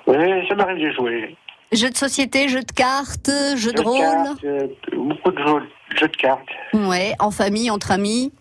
Oui, 0.06 0.16
ça 0.48 0.54
m'arrive 0.54 0.78
de 0.86 0.92
jouer. 0.92 1.36
Jeux 1.72 1.90
de 1.90 1.96
société, 1.96 2.48
jeux 2.48 2.62
de 2.62 2.72
cartes, 2.72 3.30
jeux 3.56 3.56
Jeux 3.56 3.72
de 3.72 3.82
rôle? 3.82 3.98
cartes, 3.98 4.44
euh, 4.44 4.66
beaucoup 4.96 5.32
de 5.32 5.38
jeux, 5.38 5.62
jeux 6.00 6.08
de 6.08 6.16
cartes. 6.16 6.48
Ouais, 6.72 7.14
en 7.18 7.30
famille, 7.32 7.70
entre 7.70 7.90
amis? 7.90 8.32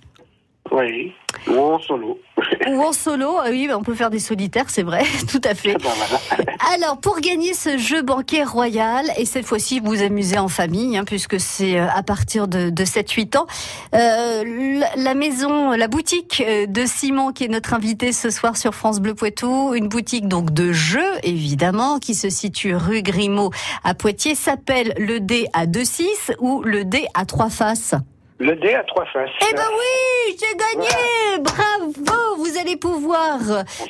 Oui. 0.72 1.13
Ou 1.47 1.57
en 1.59 1.79
solo. 1.79 2.19
ou 2.67 2.81
en 2.81 2.91
solo. 2.91 3.37
Ah 3.39 3.47
oui, 3.49 3.69
on 3.73 3.83
peut 3.83 3.93
faire 3.93 4.09
des 4.09 4.19
solitaires, 4.19 4.69
c'est 4.69 4.83
vrai, 4.83 5.03
tout 5.31 5.41
à 5.43 5.53
fait. 5.53 5.73
Ben 5.73 5.89
voilà. 5.95 6.45
Alors, 6.73 6.99
pour 6.99 7.19
gagner 7.19 7.53
ce 7.53 7.77
jeu 7.77 8.01
banquet 8.01 8.43
royal, 8.43 9.05
et 9.17 9.25
cette 9.25 9.45
fois-ci 9.45 9.79
vous 9.79 9.91
vous 9.91 10.01
amusez 10.01 10.37
en 10.37 10.47
famille, 10.47 10.97
hein, 10.97 11.03
puisque 11.05 11.39
c'est 11.39 11.79
euh, 11.79 11.87
à 11.93 12.03
partir 12.03 12.47
de, 12.47 12.69
de 12.69 12.83
7-8 12.83 13.37
ans, 13.37 13.45
euh, 13.93 14.81
la, 14.95 15.13
maison, 15.13 15.71
la 15.71 15.87
boutique 15.87 16.43
euh, 16.45 16.65
de 16.65 16.85
Simon, 16.85 17.31
qui 17.31 17.45
est 17.45 17.49
notre 17.49 17.73
invité 17.73 18.11
ce 18.11 18.29
soir 18.29 18.57
sur 18.57 18.73
France 18.73 18.99
Bleu 18.99 19.13
Poitou, 19.13 19.73
une 19.73 19.87
boutique 19.87 20.27
donc 20.27 20.51
de 20.51 20.71
jeux, 20.71 21.13
évidemment, 21.23 21.99
qui 21.99 22.15
se 22.15 22.29
situe 22.29 22.75
rue 22.75 23.01
Grimaud 23.01 23.51
à 23.83 23.93
Poitiers, 23.93 24.35
s'appelle 24.35 24.93
le 24.97 25.19
dé 25.19 25.47
à 25.53 25.67
2-6 25.67 26.05
ou 26.39 26.63
le 26.63 26.83
dé 26.83 27.05
à 27.13 27.25
trois 27.25 27.49
faces. 27.49 27.95
Le 28.37 28.53
dé 28.57 28.73
à 28.73 28.83
trois 28.83 29.05
faces. 29.05 29.29
Eh 29.49 29.53
ben 29.55 29.63
oui, 29.71 30.37
j'ai 30.39 30.57
gagné 30.57 31.41
Bravo 31.41 32.35
Vous 32.37 32.57
allez 32.59 32.75
pouvoir 32.75 33.39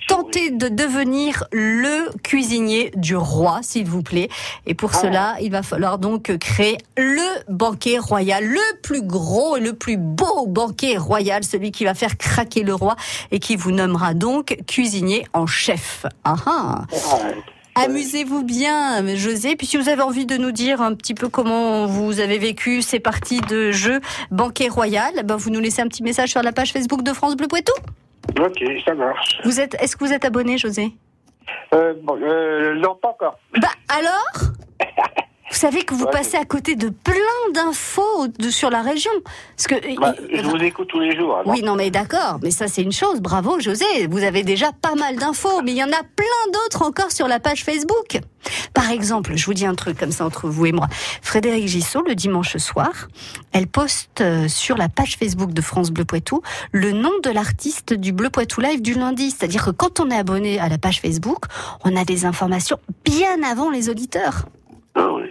tenter 0.07 0.51
de 0.51 0.67
devenir 0.67 1.45
le 1.51 2.09
cuisinier 2.21 2.91
du 2.95 3.15
roi, 3.15 3.59
s'il 3.63 3.87
vous 3.87 4.03
plaît. 4.03 4.29
Et 4.67 4.75
pour 4.75 4.91
Ah. 4.93 4.99
cela, 5.01 5.35
il 5.41 5.51
va 5.51 5.63
falloir 5.63 5.97
donc 5.97 6.37
créer 6.37 6.77
le 6.95 7.25
banquet 7.51 7.97
royal, 7.97 8.45
le 8.45 8.81
plus 8.83 9.01
gros 9.01 9.57
et 9.57 9.61
le 9.61 9.73
plus 9.73 9.97
beau 9.97 10.45
banquet 10.45 10.97
royal, 10.97 11.43
celui 11.43 11.71
qui 11.71 11.83
va 11.85 11.95
faire 11.95 12.15
craquer 12.17 12.61
le 12.61 12.75
roi 12.75 12.95
et 13.31 13.39
qui 13.39 13.55
vous 13.55 13.71
nommera 13.71 14.13
donc 14.13 14.57
cuisinier 14.67 15.25
en 15.33 15.47
chef. 15.47 16.05
Ah 16.23 16.35
ah 16.45 16.81
Ouais. 16.91 17.35
Amusez-vous 17.75 18.43
bien, 18.43 19.15
José. 19.15 19.55
Puis 19.55 19.67
si 19.67 19.77
vous 19.77 19.89
avez 19.89 20.01
envie 20.01 20.25
de 20.25 20.37
nous 20.37 20.51
dire 20.51 20.81
un 20.81 20.93
petit 20.95 21.13
peu 21.13 21.27
comment 21.27 21.85
vous 21.85 22.21
avez 22.21 22.37
vécu 22.37 22.81
ces 22.81 22.99
parties 22.99 23.41
de 23.41 23.71
jeu 23.71 23.99
banquet 24.31 24.69
royal, 24.69 25.11
ben 25.25 25.35
vous 25.35 25.49
nous 25.49 25.59
laissez 25.59 25.81
un 25.81 25.87
petit 25.87 26.03
message 26.03 26.29
sur 26.29 26.41
la 26.41 26.53
page 26.53 26.71
Facebook 26.71 27.03
de 27.03 27.11
France 27.11 27.35
Bleu 27.35 27.47
Poitou. 27.47 27.73
Ok, 28.39 28.63
ça 28.85 28.93
marche. 28.93 29.39
Vous 29.43 29.59
êtes, 29.59 29.75
est-ce 29.81 29.95
que 29.95 30.05
vous 30.05 30.13
êtes 30.13 30.25
abonné, 30.25 30.57
José? 30.57 30.93
Euh, 31.73 31.93
bon, 32.01 32.17
euh, 32.21 32.75
non, 32.75 32.95
pas 32.95 33.09
encore. 33.09 33.37
Bah 33.61 33.67
alors? 33.89 34.51
Vous 35.55 35.61
savez 35.61 35.83
que 35.83 35.93
vous 35.93 36.03
Ouais, 36.03 36.11
passez 36.11 36.35
à 36.35 36.43
côté 36.43 36.75
de 36.75 36.89
plein 36.89 37.15
d'infos 37.53 38.27
sur 38.49 38.69
la 38.69 38.81
région. 38.81 39.09
Parce 39.55 39.67
que 39.67 39.99
Bah, 40.01 40.13
je 40.29 40.41
vous 40.41 40.57
écoute 40.57 40.89
tous 40.89 40.99
les 40.99 41.15
jours. 41.15 41.37
alors. 41.37 41.47
Oui, 41.47 41.63
non, 41.63 41.75
mais 41.75 41.89
d'accord. 41.91 42.39
Mais 42.43 42.51
ça, 42.51 42.67
c'est 42.67 42.81
une 42.81 42.91
chose. 42.91 43.21
Bravo, 43.21 43.57
José. 43.61 43.85
Vous 44.09 44.21
avez 44.23 44.43
déjà 44.43 44.73
pas 44.73 44.95
mal 44.95 45.15
d'infos. 45.15 45.61
Mais 45.63 45.71
il 45.71 45.77
y 45.77 45.83
en 45.83 45.87
a 45.93 46.03
plein 46.15 46.51
d'autres 46.51 46.81
encore 46.81 47.09
sur 47.13 47.29
la 47.29 47.39
page 47.39 47.63
Facebook. 47.63 48.19
Par 48.73 48.91
exemple, 48.91 49.37
je 49.37 49.45
vous 49.45 49.53
dis 49.53 49.65
un 49.65 49.75
truc 49.75 49.97
comme 49.97 50.11
ça 50.11 50.25
entre 50.25 50.49
vous 50.49 50.65
et 50.65 50.73
moi. 50.73 50.87
Frédéric 51.21 51.69
Gissot, 51.69 52.01
le 52.05 52.15
dimanche 52.15 52.57
soir, 52.57 52.91
elle 53.53 53.67
poste 53.67 54.19
euh, 54.19 54.49
sur 54.49 54.75
la 54.75 54.89
page 54.89 55.15
Facebook 55.17 55.53
de 55.53 55.61
France 55.61 55.89
Bleu 55.89 56.03
Poitou 56.03 56.41
le 56.73 56.91
nom 56.91 57.11
de 57.23 57.29
l'artiste 57.29 57.93
du 57.93 58.11
Bleu 58.11 58.29
Poitou 58.29 58.59
Live 58.59 58.81
du 58.81 58.93
lundi. 58.93 59.31
C'est-à-dire 59.31 59.63
que 59.63 59.71
quand 59.71 60.01
on 60.01 60.11
est 60.11 60.17
abonné 60.17 60.59
à 60.59 60.67
la 60.67 60.77
page 60.77 60.99
Facebook, 60.99 61.45
on 61.85 61.95
a 61.95 62.03
des 62.03 62.25
informations 62.25 62.77
bien 63.05 63.41
avant 63.49 63.69
les 63.69 63.87
auditeurs. 63.89 64.45
Ah 64.95 65.07
oui, 65.11 65.23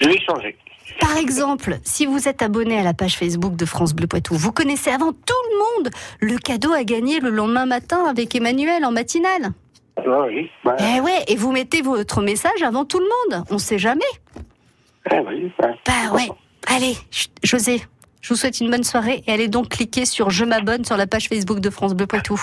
Je 0.00 0.08
vais 0.08 0.18
changer. 0.28 0.56
Par 1.00 1.16
exemple, 1.16 1.78
si 1.84 2.06
vous 2.06 2.28
êtes 2.28 2.42
abonné 2.42 2.78
à 2.78 2.82
la 2.82 2.92
page 2.92 3.16
Facebook 3.16 3.56
de 3.56 3.64
France 3.64 3.94
Bleu 3.94 4.06
Poitou, 4.06 4.34
vous 4.34 4.52
connaissez 4.52 4.90
avant 4.90 5.12
tout 5.12 5.42
le 5.52 5.58
monde 5.82 5.90
le 6.20 6.36
cadeau 6.38 6.72
à 6.72 6.84
gagner 6.84 7.20
le 7.20 7.30
lendemain 7.30 7.66
matin 7.66 8.04
avec 8.08 8.34
Emmanuel 8.34 8.84
en 8.84 8.90
matinale. 8.92 9.52
Ah 9.96 10.24
oui, 10.26 10.50
bah, 10.64 10.76
Eh 10.80 11.00
ouais, 11.00 11.22
et 11.28 11.36
vous 11.36 11.52
mettez 11.52 11.82
votre 11.82 12.20
message 12.22 12.62
avant 12.64 12.84
tout 12.84 12.98
le 12.98 13.04
monde. 13.34 13.44
On 13.50 13.58
sait 13.58 13.78
jamais. 13.78 14.00
eh 15.10 15.18
oui, 15.20 15.52
bah, 15.58 15.68
Bah 15.86 16.12
ouais. 16.14 16.28
Allez, 16.66 16.96
José, 17.42 17.82
je 18.20 18.28
vous 18.30 18.36
souhaite 18.36 18.60
une 18.60 18.70
bonne 18.70 18.84
soirée 18.84 19.22
et 19.26 19.32
allez 19.32 19.48
donc 19.48 19.68
cliquer 19.68 20.04
sur 20.04 20.30
Je 20.30 20.44
m'abonne 20.44 20.84
sur 20.84 20.96
la 20.96 21.06
page 21.06 21.28
Facebook 21.28 21.60
de 21.60 21.70
France 21.70 21.94
Bleu 21.94 22.06
Poitou. 22.06 22.40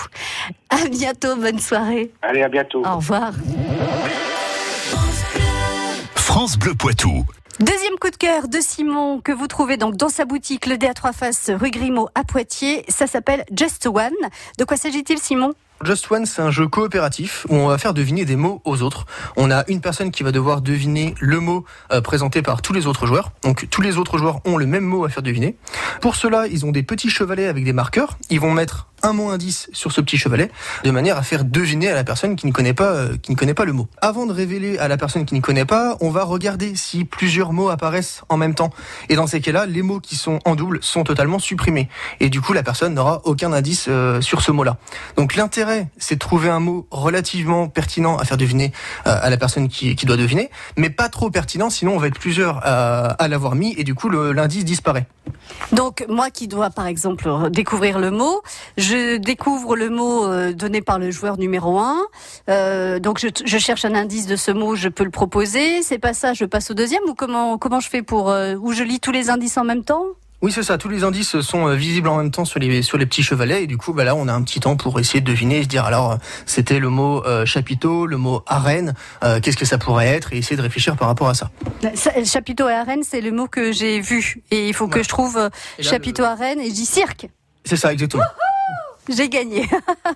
À 0.70 0.88
bientôt, 0.88 1.36
bonne 1.36 1.58
soirée. 1.58 2.10
Allez, 2.22 2.42
à 2.42 2.48
bientôt. 2.48 2.82
Au 2.86 2.96
revoir. 2.96 3.32
France 6.30 6.56
Bleu 6.56 6.76
Poitou. 6.76 7.26
Deuxième 7.58 7.98
coup 8.00 8.08
de 8.08 8.14
cœur 8.14 8.46
de 8.46 8.58
Simon 8.60 9.20
que 9.20 9.32
vous 9.32 9.48
trouvez 9.48 9.76
donc 9.76 9.96
dans 9.96 10.08
sa 10.08 10.24
boutique 10.24 10.66
Le 10.66 10.78
Dé 10.78 10.86
à 10.86 10.94
trois 10.94 11.12
faces 11.12 11.50
rue 11.50 11.72
Grimaud 11.72 12.08
à 12.14 12.22
Poitiers. 12.22 12.84
Ça 12.86 13.08
s'appelle 13.08 13.44
Just 13.52 13.84
One. 13.86 14.12
De 14.56 14.64
quoi 14.64 14.76
s'agit-il 14.76 15.18
Simon? 15.18 15.54
Just 15.82 16.08
One, 16.08 16.26
c'est 16.26 16.40
un 16.40 16.52
jeu 16.52 16.68
coopératif 16.68 17.46
où 17.48 17.56
on 17.56 17.66
va 17.66 17.78
faire 17.78 17.94
deviner 17.94 18.24
des 18.24 18.36
mots 18.36 18.62
aux 18.64 18.82
autres. 18.82 19.06
On 19.36 19.50
a 19.50 19.64
une 19.66 19.80
personne 19.80 20.12
qui 20.12 20.22
va 20.22 20.30
devoir 20.30 20.60
deviner 20.60 21.14
le 21.18 21.40
mot 21.40 21.64
euh, 21.90 22.00
présenté 22.00 22.42
par 22.42 22.62
tous 22.62 22.74
les 22.74 22.86
autres 22.86 23.06
joueurs. 23.06 23.32
Donc 23.42 23.66
tous 23.68 23.80
les 23.80 23.96
autres 23.96 24.16
joueurs 24.16 24.40
ont 24.44 24.56
le 24.56 24.66
même 24.66 24.84
mot 24.84 25.04
à 25.04 25.08
faire 25.08 25.24
deviner. 25.24 25.56
Pour 26.00 26.14
cela, 26.14 26.46
ils 26.46 26.64
ont 26.64 26.70
des 26.70 26.82
petits 26.84 27.10
chevalets 27.10 27.48
avec 27.48 27.64
des 27.64 27.72
marqueurs. 27.72 28.18
Ils 28.28 28.38
vont 28.38 28.52
mettre 28.52 28.86
un 29.02 29.12
mot 29.12 29.30
indice 29.30 29.68
sur 29.72 29.92
ce 29.92 30.00
petit 30.00 30.16
chevalet 30.16 30.50
de 30.84 30.90
manière 30.90 31.16
à 31.16 31.22
faire 31.22 31.44
deviner 31.44 31.88
à 31.88 31.94
la 31.94 32.04
personne 32.04 32.36
qui 32.36 32.46
ne 32.46 32.52
connaît 32.52 32.74
pas 32.74 32.92
euh, 32.92 33.16
qui 33.16 33.32
ne 33.32 33.36
connaît 33.36 33.54
pas 33.54 33.64
le 33.64 33.72
mot. 33.72 33.88
Avant 34.00 34.26
de 34.26 34.32
révéler 34.32 34.78
à 34.78 34.88
la 34.88 34.96
personne 34.96 35.24
qui 35.24 35.34
ne 35.34 35.40
connaît 35.40 35.64
pas, 35.64 35.96
on 36.00 36.10
va 36.10 36.24
regarder 36.24 36.76
si 36.76 37.04
plusieurs 37.04 37.52
mots 37.52 37.68
apparaissent 37.68 38.22
en 38.28 38.36
même 38.36 38.54
temps. 38.54 38.70
Et 39.08 39.16
dans 39.16 39.26
ces 39.26 39.40
cas-là, 39.40 39.66
les 39.66 39.82
mots 39.82 40.00
qui 40.00 40.16
sont 40.16 40.38
en 40.44 40.54
double 40.54 40.78
sont 40.82 41.04
totalement 41.04 41.38
supprimés. 41.38 41.88
Et 42.20 42.28
du 42.30 42.40
coup, 42.40 42.52
la 42.52 42.62
personne 42.62 42.94
n'aura 42.94 43.22
aucun 43.24 43.52
indice 43.52 43.86
euh, 43.88 44.20
sur 44.20 44.42
ce 44.42 44.52
mot-là. 44.52 44.76
Donc 45.16 45.36
l'intérêt, 45.36 45.88
c'est 45.98 46.14
de 46.14 46.20
trouver 46.20 46.50
un 46.50 46.60
mot 46.60 46.86
relativement 46.90 47.68
pertinent 47.68 48.16
à 48.16 48.24
faire 48.24 48.36
deviner 48.36 48.72
euh, 49.06 49.18
à 49.20 49.30
la 49.30 49.36
personne 49.36 49.68
qui, 49.68 49.94
qui 49.96 50.06
doit 50.06 50.16
deviner, 50.16 50.50
mais 50.76 50.90
pas 50.90 51.08
trop 51.08 51.30
pertinent, 51.30 51.70
sinon 51.70 51.94
on 51.94 51.98
va 51.98 52.08
être 52.08 52.18
plusieurs 52.18 52.60
à, 52.64 53.28
l'avoir 53.28 53.54
mis 53.54 53.74
et 53.76 53.84
du 53.84 53.94
coup 53.94 54.08
l'indice 54.10 54.64
disparaît. 54.64 55.06
Donc 55.72 56.04
moi 56.08 56.30
qui 56.30 56.48
dois 56.48 56.70
par 56.70 56.86
exemple 56.86 57.28
découvrir 57.50 57.98
le 57.98 58.10
mot, 58.10 58.42
découvre 59.18 59.76
le 59.76 59.90
mot 59.90 60.24
euh, 60.26 60.52
donné 60.52 60.80
par 60.82 60.98
le 60.98 61.10
joueur 61.10 61.38
numéro 61.38 61.78
un. 61.78 61.98
Euh, 62.48 62.98
donc 62.98 63.18
je, 63.20 63.28
je 63.44 63.58
cherche 63.58 63.84
un 63.84 63.94
indice 63.94 64.26
de 64.26 64.36
ce 64.36 64.50
mot, 64.50 64.74
je 64.76 64.88
peux 64.88 65.04
le 65.04 65.10
proposer. 65.10 65.82
C'est 65.82 65.98
pas 65.98 66.14
ça, 66.14 66.32
je 66.34 66.44
passe 66.44 66.70
au 66.70 66.74
deuxième 66.74 67.02
ou 67.08 67.14
comment 67.14 67.58
comment 67.58 67.80
je 67.80 67.88
fais 67.88 68.02
pour 68.02 68.30
euh, 68.30 68.54
ou 68.56 68.72
je 68.72 68.82
lis 68.82 69.00
tous 69.00 69.12
les 69.12 69.30
indices 69.30 69.56
en 69.58 69.64
même 69.64 69.84
temps? 69.84 70.04
Oui, 70.42 70.50
c'est 70.52 70.62
ça. 70.62 70.78
Tous 70.78 70.88
les 70.88 71.04
indices 71.04 71.38
sont 71.42 71.68
euh, 71.68 71.74
visibles 71.74 72.08
en 72.08 72.16
même 72.16 72.30
temps 72.30 72.46
sur 72.46 72.58
les 72.58 72.80
sur 72.80 72.96
les 72.96 73.04
petits 73.04 73.22
chevalets 73.22 73.64
et 73.64 73.66
du 73.66 73.76
coup, 73.76 73.92
bah 73.92 74.04
là, 74.04 74.14
on 74.14 74.26
a 74.26 74.32
un 74.32 74.40
petit 74.40 74.58
temps 74.58 74.74
pour 74.74 74.98
essayer 74.98 75.20
de 75.20 75.26
deviner 75.26 75.58
et 75.58 75.62
se 75.64 75.68
dire 75.68 75.84
alors 75.84 76.16
c'était 76.46 76.78
le 76.78 76.88
mot 76.88 77.22
euh, 77.26 77.44
chapiteau, 77.44 78.06
le 78.06 78.16
mot 78.16 78.40
arène. 78.46 78.94
euh, 79.22 79.38
Qu'est-ce 79.40 79.58
que 79.58 79.66
ça 79.66 79.76
pourrait 79.76 80.06
être 80.08 80.32
et 80.32 80.38
essayer 80.38 80.56
de 80.56 80.62
réfléchir 80.62 80.96
par 80.96 81.08
rapport 81.08 81.28
à 81.28 81.34
ça. 81.34 81.50
Ça, 81.94 82.10
Chapiteau 82.24 82.70
et 82.70 82.72
arène, 82.72 83.02
c'est 83.02 83.20
le 83.20 83.32
mot 83.32 83.48
que 83.48 83.70
j'ai 83.70 84.00
vu 84.00 84.42
et 84.50 84.66
il 84.66 84.72
faut 84.72 84.88
que 84.88 85.02
je 85.02 85.08
trouve 85.10 85.36
euh, 85.36 85.50
là, 85.78 85.84
chapiteau 85.84 86.22
le- 86.22 86.28
arène 86.30 86.58
et 86.60 86.70
je 86.70 86.74
dis 86.74 86.86
cirque. 86.86 87.28
C'est 87.66 87.76
ça 87.76 87.92
exactement. 87.92 88.24
J'ai 89.10 89.28
gagné. 89.28 89.68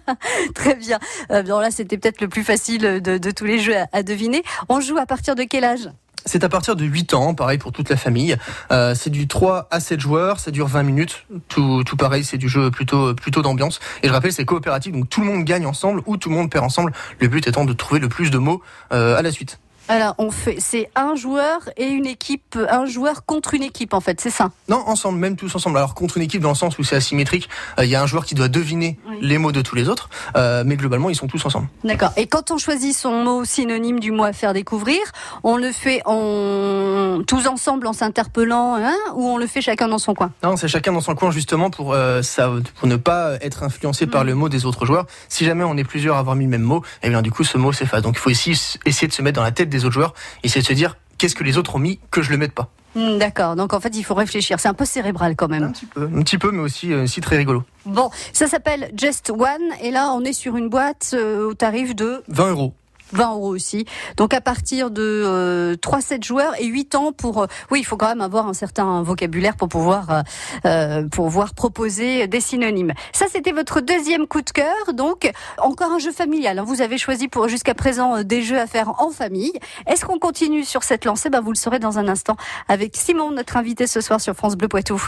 Très 0.54 0.74
bien. 0.74 0.98
Euh, 1.30 1.42
là, 1.42 1.70
c'était 1.70 1.98
peut-être 1.98 2.20
le 2.20 2.28
plus 2.28 2.44
facile 2.44 3.00
de, 3.02 3.30
tous 3.30 3.44
les 3.44 3.58
jeux 3.58 3.76
à, 3.76 3.86
à 3.92 4.02
deviner. 4.02 4.42
On 4.68 4.80
joue 4.80 4.98
à 4.98 5.06
partir 5.06 5.34
de 5.34 5.42
quel 5.42 5.64
âge? 5.64 5.88
C'est 6.26 6.42
à 6.42 6.48
partir 6.48 6.74
de 6.74 6.84
8 6.84 7.14
ans, 7.14 7.34
pareil 7.34 7.58
pour 7.58 7.72
toute 7.72 7.90
la 7.90 7.96
famille. 7.96 8.36
Euh, 8.72 8.94
c'est 8.94 9.10
du 9.10 9.28
3 9.28 9.68
à 9.70 9.80
7 9.80 10.00
joueurs, 10.00 10.40
ça 10.40 10.50
dure 10.50 10.66
20 10.66 10.82
minutes. 10.82 11.26
Tout, 11.48 11.84
tout 11.84 11.96
pareil, 11.96 12.24
c'est 12.24 12.38
du 12.38 12.48
jeu 12.48 12.70
plutôt, 12.70 13.14
plutôt 13.14 13.42
d'ambiance. 13.42 13.78
Et 14.02 14.08
je 14.08 14.12
rappelle, 14.12 14.32
c'est 14.32 14.46
coopératif, 14.46 14.92
donc 14.92 15.08
tout 15.10 15.20
le 15.20 15.26
monde 15.26 15.44
gagne 15.44 15.66
ensemble 15.66 16.02
ou 16.06 16.16
tout 16.16 16.30
le 16.30 16.36
monde 16.36 16.50
perd 16.50 16.64
ensemble. 16.64 16.92
Le 17.20 17.28
but 17.28 17.46
étant 17.46 17.66
de 17.66 17.74
trouver 17.74 18.00
le 18.00 18.08
plus 18.08 18.30
de 18.30 18.38
mots 18.38 18.62
euh, 18.92 19.16
à 19.16 19.22
la 19.22 19.32
suite. 19.32 19.58
Alors, 19.88 20.14
on 20.18 20.30
fait, 20.30 20.56
c'est 20.60 20.88
un 20.94 21.14
joueur 21.14 21.60
et 21.76 21.86
une 21.88 22.06
équipe, 22.06 22.56
un 22.70 22.86
joueur 22.86 23.26
contre 23.26 23.52
une 23.54 23.62
équipe, 23.62 23.92
en 23.92 24.00
fait, 24.00 24.18
c'est 24.20 24.30
ça? 24.30 24.50
Non, 24.68 24.82
ensemble, 24.86 25.18
même 25.18 25.36
tous 25.36 25.54
ensemble. 25.54 25.76
Alors 25.76 25.94
contre 25.94 26.16
une 26.16 26.22
équipe 26.22 26.40
dans 26.40 26.48
le 26.50 26.54
sens 26.54 26.78
où 26.78 26.84
c'est 26.84 26.96
asymétrique, 26.96 27.50
euh, 27.78 27.84
il 27.84 27.90
y 27.90 27.94
a 27.94 28.02
un 28.02 28.06
joueur 28.06 28.24
qui 28.24 28.34
doit 28.34 28.48
deviner 28.48 28.98
Oui. 29.08 29.18
les 29.20 29.36
mots 29.36 29.52
de 29.52 29.60
tous 29.60 29.74
les 29.76 29.88
autres, 29.90 30.08
euh, 30.36 30.62
mais 30.64 30.76
globalement 30.76 31.10
ils 31.10 31.16
sont 31.16 31.26
tous 31.26 31.44
ensemble. 31.44 31.68
D'accord. 31.84 32.12
Et 32.16 32.26
quand 32.26 32.50
on 32.50 32.56
choisit 32.56 32.96
son 32.96 33.22
mot 33.24 33.44
synonyme 33.44 34.00
du 34.00 34.10
mot 34.10 34.24
à 34.24 34.32
faire 34.32 34.54
découvrir, 34.54 35.00
on 35.42 35.56
le 35.58 35.70
fait 35.70 36.00
en, 36.06 37.22
tous 37.26 37.46
ensemble 37.46 37.86
en 37.86 37.92
s'interpellant, 37.92 38.76
hein, 38.76 38.94
ou 39.14 39.28
on 39.28 39.36
le 39.36 39.46
fait 39.46 39.60
chacun 39.60 39.88
dans 39.88 39.98
son 39.98 40.14
coin? 40.14 40.32
Non, 40.42 40.56
c'est 40.56 40.68
chacun 40.68 40.92
dans 40.92 41.00
son 41.02 41.14
coin 41.14 41.30
justement 41.30 41.68
pour 41.70 41.92
euh, 41.92 42.22
ça, 42.22 42.50
pour 42.78 42.88
ne 42.88 42.96
pas 42.96 43.32
être 43.42 43.62
influencé 43.62 44.06
par 44.06 44.24
Mm. 44.24 44.28
le 44.28 44.34
mot 44.34 44.48
des 44.48 44.64
autres 44.64 44.86
joueurs. 44.86 45.06
Si 45.28 45.44
jamais 45.44 45.64
on 45.64 45.76
est 45.76 45.84
plusieurs 45.84 46.16
à 46.16 46.20
avoir 46.20 46.36
mis 46.36 46.44
le 46.44 46.50
même 46.50 46.62
mot, 46.62 46.82
et 47.02 47.10
bien 47.10 47.20
du 47.20 47.30
coup 47.30 47.44
ce 47.44 47.58
mot 47.58 47.72
s'efface. 47.72 48.00
Donc 48.02 48.14
il 48.16 48.20
faut 48.20 48.30
ici 48.30 48.58
essayer 48.86 49.08
de 49.08 49.12
se 49.12 49.20
mettre 49.20 49.36
dans 49.36 49.42
la 49.42 49.52
tête 49.52 49.68
des 49.76 49.84
autres 49.84 49.94
joueurs, 49.94 50.14
essayer 50.42 50.62
de 50.62 50.66
se 50.66 50.72
dire 50.72 50.96
qu'est-ce 51.18 51.34
que 51.34 51.44
les 51.44 51.58
autres 51.58 51.76
ont 51.76 51.78
mis 51.78 52.00
que 52.10 52.22
je 52.22 52.30
le 52.30 52.36
mette 52.36 52.52
pas. 52.52 52.70
Hmm, 52.94 53.18
D'accord. 53.18 53.56
Donc, 53.56 53.72
en 53.72 53.80
fait, 53.80 53.96
il 53.96 54.04
faut 54.04 54.14
réfléchir. 54.14 54.60
C'est 54.60 54.68
un 54.68 54.74
peu 54.74 54.84
cérébral 54.84 55.34
quand 55.36 55.48
même. 55.48 55.64
Un 55.64 55.72
petit 55.72 55.86
peu, 55.86 56.02
un 56.04 56.22
petit 56.22 56.38
peu, 56.38 56.52
mais 56.52 56.60
aussi, 56.60 56.92
euh, 56.92 57.04
aussi 57.04 57.20
très 57.20 57.36
rigolo. 57.36 57.64
Bon, 57.86 58.10
ça 58.32 58.46
s'appelle 58.46 58.92
Just 58.96 59.30
One. 59.30 59.72
Et 59.82 59.90
là, 59.90 60.12
on 60.12 60.22
est 60.24 60.32
sur 60.32 60.56
une 60.56 60.68
boîte 60.68 61.10
euh, 61.14 61.48
au 61.48 61.54
tarif 61.54 61.94
de 61.96 62.22
20 62.28 62.50
euros. 62.50 62.74
20 63.14 63.32
euros 63.32 63.48
aussi. 63.54 63.84
Donc 64.16 64.34
à 64.34 64.40
partir 64.40 64.90
de 64.90 65.02
euh, 65.02 65.74
3-7 65.76 66.24
joueurs 66.24 66.52
et 66.60 66.66
8 66.66 66.94
ans 66.94 67.12
pour... 67.12 67.42
euh, 67.42 67.46
oui, 67.70 67.80
il 67.80 67.84
faut 67.84 67.96
quand 67.96 68.08
même 68.08 68.20
avoir 68.20 68.46
un 68.46 68.54
certain 68.54 69.02
vocabulaire 69.02 69.56
pour 69.56 69.68
pouvoir, 69.68 70.10
euh, 70.10 70.22
euh, 70.66 71.08
pour 71.08 71.26
pouvoir 71.26 71.54
proposer 71.54 72.26
des 72.26 72.40
synonymes. 72.40 72.92
Ça, 73.12 73.26
c'était 73.30 73.52
votre 73.52 73.80
deuxième 73.80 74.26
coup 74.26 74.42
de 74.42 74.50
cœur. 74.50 74.92
Donc, 74.94 75.30
encore 75.58 75.92
un 75.92 75.98
jeu 75.98 76.12
familial. 76.12 76.58
hein. 76.58 76.64
Vous 76.66 76.82
avez 76.82 76.98
choisi 76.98 77.28
pour 77.28 77.48
jusqu'à 77.48 77.74
présent 77.74 78.16
euh, 78.16 78.22
des 78.24 78.42
jeux 78.42 78.58
à 78.60 78.66
faire 78.66 79.00
en 79.00 79.10
famille. 79.10 79.52
Est-ce 79.86 80.04
qu'on 80.04 80.18
continue 80.18 80.64
sur 80.64 80.82
cette 80.82 81.04
lancée? 81.04 81.30
Ben, 81.30 81.40
Vous 81.40 81.50
le 81.52 81.56
saurez 81.56 81.78
dans 81.78 81.98
un 81.98 82.08
instant 82.08 82.36
avec 82.68 82.96
Simon, 82.96 83.30
notre 83.30 83.56
invité 83.56 83.86
ce 83.86 84.00
soir 84.00 84.20
sur 84.20 84.34
France 84.34 84.56
Bleu 84.56 84.68
Poitou. 84.68 85.00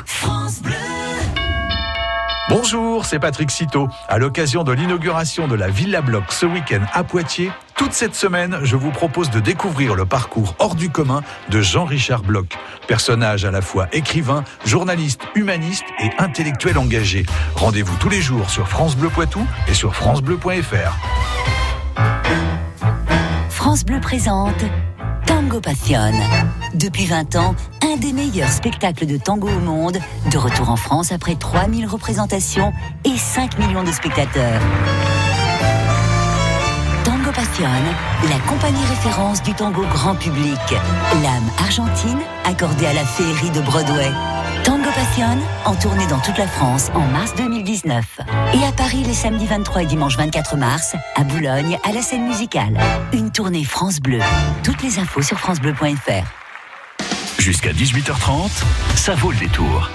Bonjour, 2.49 3.05
c'est 3.05 3.19
Patrick 3.19 3.51
Citeau. 3.51 3.89
À 4.09 4.19
l'occasion 4.19 4.63
de 4.63 4.71
l'inauguration 4.71 5.49
de 5.49 5.57
la 5.57 5.69
Villa 5.69 6.01
Bloc 6.01 6.25
ce 6.31 6.47
week-end 6.47 6.81
à 6.93 7.03
Poitiers, 7.03 7.51
toute 7.77 7.93
cette 7.93 8.15
semaine, 8.15 8.61
je 8.63 8.77
vous 8.77 8.93
propose 8.93 9.31
de 9.31 9.41
découvrir 9.41 9.97
le 9.97 10.07
parcours 10.07 10.55
hors 10.61 10.77
du 10.77 10.89
commun 10.89 11.23
de 11.51 11.61
Jean-Richard 11.61 12.23
Bloch. 12.23 12.57
Personnage 12.87 13.45
à 13.45 13.51
la 13.51 13.63
fois 13.63 13.89
écrivain, 13.93 14.45
journaliste, 14.65 15.23
humaniste 15.35 15.85
et 16.01 16.11
intellectuel 16.19 16.79
engagé. 16.79 17.27
Rendez-vous 17.57 17.97
tous 17.97 18.11
les 18.11 18.21
jours 18.21 18.49
sur 18.49 18.69
France 18.69 18.97
Bleu 18.97 19.09
Poitou 19.09 19.45
et 19.67 19.75
sur 19.75 19.97
francebleu.fr. 19.97 20.97
France 23.51 23.85
Bleu 23.85 24.01
présente 24.01 24.65
Tango 25.37 25.61
Passion. 25.61 26.15
Depuis 26.73 27.05
20 27.05 27.37
ans, 27.37 27.55
un 27.83 27.99
des 27.99 28.15
meilleurs 28.15 28.49
spectacles 28.49 29.05
de 29.05 29.19
tango 29.19 29.49
au 29.49 29.61
monde, 29.61 29.99
de 30.33 30.39
retour 30.39 30.71
en 30.71 30.77
France 30.77 31.13
après 31.13 31.35
3000 31.35 31.87
représentations 31.87 32.73
et 33.05 33.19
5 33.19 33.59
millions 33.59 33.85
de 33.85 33.93
spectateurs. 33.93 34.63
Tango 37.05 37.31
Passion, 37.35 37.69
la 38.31 38.39
compagnie 38.51 38.87
référence 38.89 39.43
du 39.43 39.53
tango 39.53 39.83
grand 39.93 40.15
public. 40.15 40.59
L'âme 41.23 41.51
argentine 41.59 42.19
accordée 42.47 42.87
à 42.87 42.95
la 42.95 43.05
féerie 43.05 43.51
de 43.51 43.61
Broadway. 43.61 44.11
Tango 44.67 44.91
Passion, 44.91 45.39
en 45.65 45.77
tournée 45.77 46.09
dans 46.09 46.19
toute 46.19 46.37
la 46.39 46.49
France 46.49 46.91
en 46.93 47.07
mars 47.13 47.37
2019. 47.37 48.19
Et 48.53 48.65
à 48.67 48.73
Paris 48.73 49.05
les 49.07 49.15
samedis 49.15 49.47
23 49.47 49.85
et 49.85 49.87
dimanche 49.87 50.17
24 50.17 50.57
mars, 50.57 50.97
à 51.15 51.23
Boulogne, 51.23 51.79
à 51.85 51.93
la 51.93 52.03
scène 52.03 52.27
musicale. 52.27 52.77
Une 53.13 53.31
tournée 53.31 53.63
France 53.63 54.01
Bleu. 54.01 54.19
Toutes 54.65 54.83
les 54.83 54.99
infos 54.99 55.23
sur 55.23 55.39
francebleu.fr. 55.39 57.41
Jusqu'à 57.41 57.71
18h30, 57.71 58.65
ça 58.97 59.15
vaut 59.15 59.31
le 59.31 59.39
détour. 59.39 59.89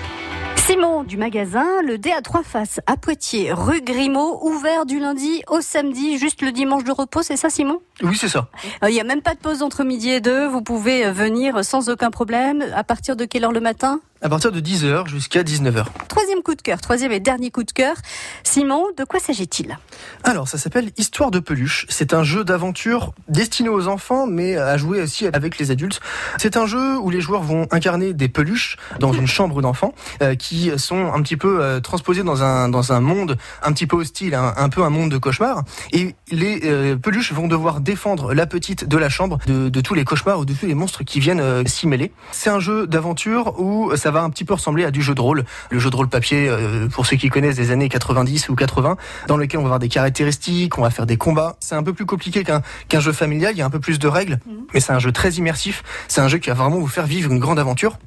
Simon 0.56 1.04
du 1.04 1.18
magasin 1.18 1.66
Le 1.86 1.98
D 1.98 2.10
à 2.12 2.22
trois 2.22 2.44
faces 2.44 2.80
à 2.88 2.96
Poitiers, 2.96 3.52
rue 3.52 3.82
Grimaud, 3.82 4.40
ouvert 4.42 4.86
du 4.86 5.00
lundi 5.00 5.44
au 5.50 5.60
samedi, 5.60 6.18
juste 6.18 6.42
le 6.42 6.54
dimanche 6.54 6.86
de 6.86 6.92
repos, 6.92 7.24
c'est 7.24 7.36
ça 7.36 7.50
Simon? 7.50 7.82
Oui, 8.04 8.16
c'est 8.16 8.30
ça. 8.30 8.48
Euh, 8.84 8.90
Il 8.90 8.94
n'y 8.94 9.02
a 9.02 9.04
même 9.04 9.22
pas 9.22 9.34
de 9.34 9.40
pause 9.40 9.64
entre 9.64 9.84
midi 9.84 10.12
et 10.12 10.22
deux, 10.22 10.48
vous 10.48 10.62
pouvez 10.62 11.12
venir 11.12 11.66
sans 11.66 11.90
aucun 11.90 12.10
problème. 12.10 12.64
À 12.74 12.86
partir 12.86 13.18
de 13.18 13.26
quelle 13.26 13.44
heure 13.44 13.52
le 13.52 13.60
matin? 13.60 14.00
À 14.24 14.30
partir 14.30 14.52
de 14.52 14.60
10h 14.60 15.08
jusqu'à 15.08 15.42
19h. 15.42 15.86
Troisième 16.08 16.44
coup 16.44 16.54
de 16.54 16.62
cœur, 16.62 16.80
troisième 16.80 17.12
et 17.12 17.20
dernier 17.20 17.50
coup 17.50 17.64
de 17.64 17.72
cœur. 17.72 17.96
Simon, 18.44 18.86
de 18.96 19.04
quoi 19.04 19.20
s'agit-il? 19.20 19.80
Alors, 20.24 20.48
ça 20.48 20.60
s'appelle 20.60 20.92
Histoire 20.98 21.32
de 21.32 21.40
peluche. 21.40 21.88
C'est 21.90 22.14
un 22.14 22.24
jeu 22.24 22.44
d'aventure 22.44 23.16
destiné 23.30 23.70
aux 23.70 23.88
enfants, 23.88 24.28
mais 24.28 24.58
à 24.58 24.78
jouer 24.78 25.02
aussi 25.02 25.26
avec 25.26 25.58
les 25.58 25.72
adultes. 25.72 26.02
C'est 26.38 26.56
un 26.56 26.68
jeu 26.68 27.00
où 27.00 27.10
les 27.10 27.20
joueurs 27.20 27.42
vont 27.42 27.68
incarner 27.72 28.14
des 28.14 28.30
peluches 28.30 28.78
dans 29.00 29.12
une 29.12 29.26
chambre 29.26 29.60
d'enfants 29.64 29.96
euh, 30.22 30.36
qui 30.36 30.70
sont 30.78 31.12
un 31.12 31.22
petit 31.24 31.38
peu 31.38 31.60
euh, 31.60 31.80
transposées 31.80 32.22
dans 32.22 32.44
un, 32.44 32.70
dans 32.70 32.94
un 32.94 33.00
monde 33.00 33.40
un 33.64 33.74
petit 33.74 33.88
peu 33.88 33.96
hostile, 33.96 34.36
un, 34.36 34.54
un 34.56 34.70
peu 34.70 34.84
un 34.84 34.92
monde 34.92 35.10
de 35.10 35.18
cauchemar. 35.18 35.64
Et 35.94 36.16
les 36.30 36.62
euh, 36.66 36.96
peluches 36.96 37.34
vont 37.34 37.48
devoir 37.48 37.82
défendre 37.82 38.36
la 38.36 38.46
petite 38.46 38.88
de 38.88 38.98
la 38.98 39.10
chambre 39.10 39.40
de, 39.48 39.70
de 39.70 39.82
tous 39.82 39.96
les 39.96 40.04
cauchemars 40.04 40.38
ou 40.38 40.46
de 40.46 40.54
tous 40.54 40.68
les 40.68 40.76
monstres 40.76 41.04
qui 41.04 41.20
viennent 41.20 41.40
euh, 41.40 41.64
s'y 41.66 41.88
mêler. 41.88 42.12
C'est 42.32 42.52
un 42.52 42.60
jeu 42.60 42.86
d'aventure 42.86 43.60
où 43.60 43.96
ça 43.96 44.11
va 44.12 44.22
un 44.22 44.30
petit 44.30 44.46
peu 44.46 44.54
ressembler 44.54 44.86
à 44.86 44.92
du 44.92 45.02
jeu 45.02 45.16
de 45.16 45.22
rôle. 45.22 45.46
Le 45.70 45.80
jeu 45.80 45.90
de 45.90 45.96
rôle 45.96 46.10
papier, 46.10 46.48
euh, 46.50 46.88
pour 46.88 47.06
ceux 47.06 47.18
qui 47.18 47.30
connaissent 47.30 47.56
des 47.56 47.72
années 47.72 47.90
90 47.90 48.50
ou 48.50 48.56
80, 48.56 48.98
dans 49.28 49.38
lequel 49.38 49.60
on 49.60 49.64
va 49.64 49.68
avoir 49.68 49.80
des 49.80 49.90
caractéristiques, 49.90 50.78
on 50.78 50.82
va 50.82 50.90
faire 50.90 51.06
des 51.06 51.18
combats. 51.18 51.56
C'est 51.60 51.76
un 51.76 51.84
peu 51.84 51.94
plus 51.94 52.06
compliqué 52.06 52.44
qu'un 52.44 52.62
qu'un 52.88 53.00
jeu 53.00 53.12
familial, 53.12 53.54
il 53.54 53.58
y 53.58 53.62
a 53.62 53.66
un 53.66 53.70
peu 53.70 53.80
plus 53.80 54.00
de 54.00 54.08
règles, 54.08 54.40
mais 54.74 54.80
c'est 54.80 54.94
un 54.94 55.00
jeu 55.00 55.12
très 55.12 55.32
immersif. 55.34 55.84
C'est 56.08 56.22
un 56.22 56.28
jeu 56.28 56.38
qui 56.38 56.50
va 56.50 56.56
vraiment 56.56 56.80
vous 56.80 56.88
faire 56.88 57.06
vivre 57.06 57.32
une 57.32 57.40
grande 57.40 57.60
aventure. 57.60 57.98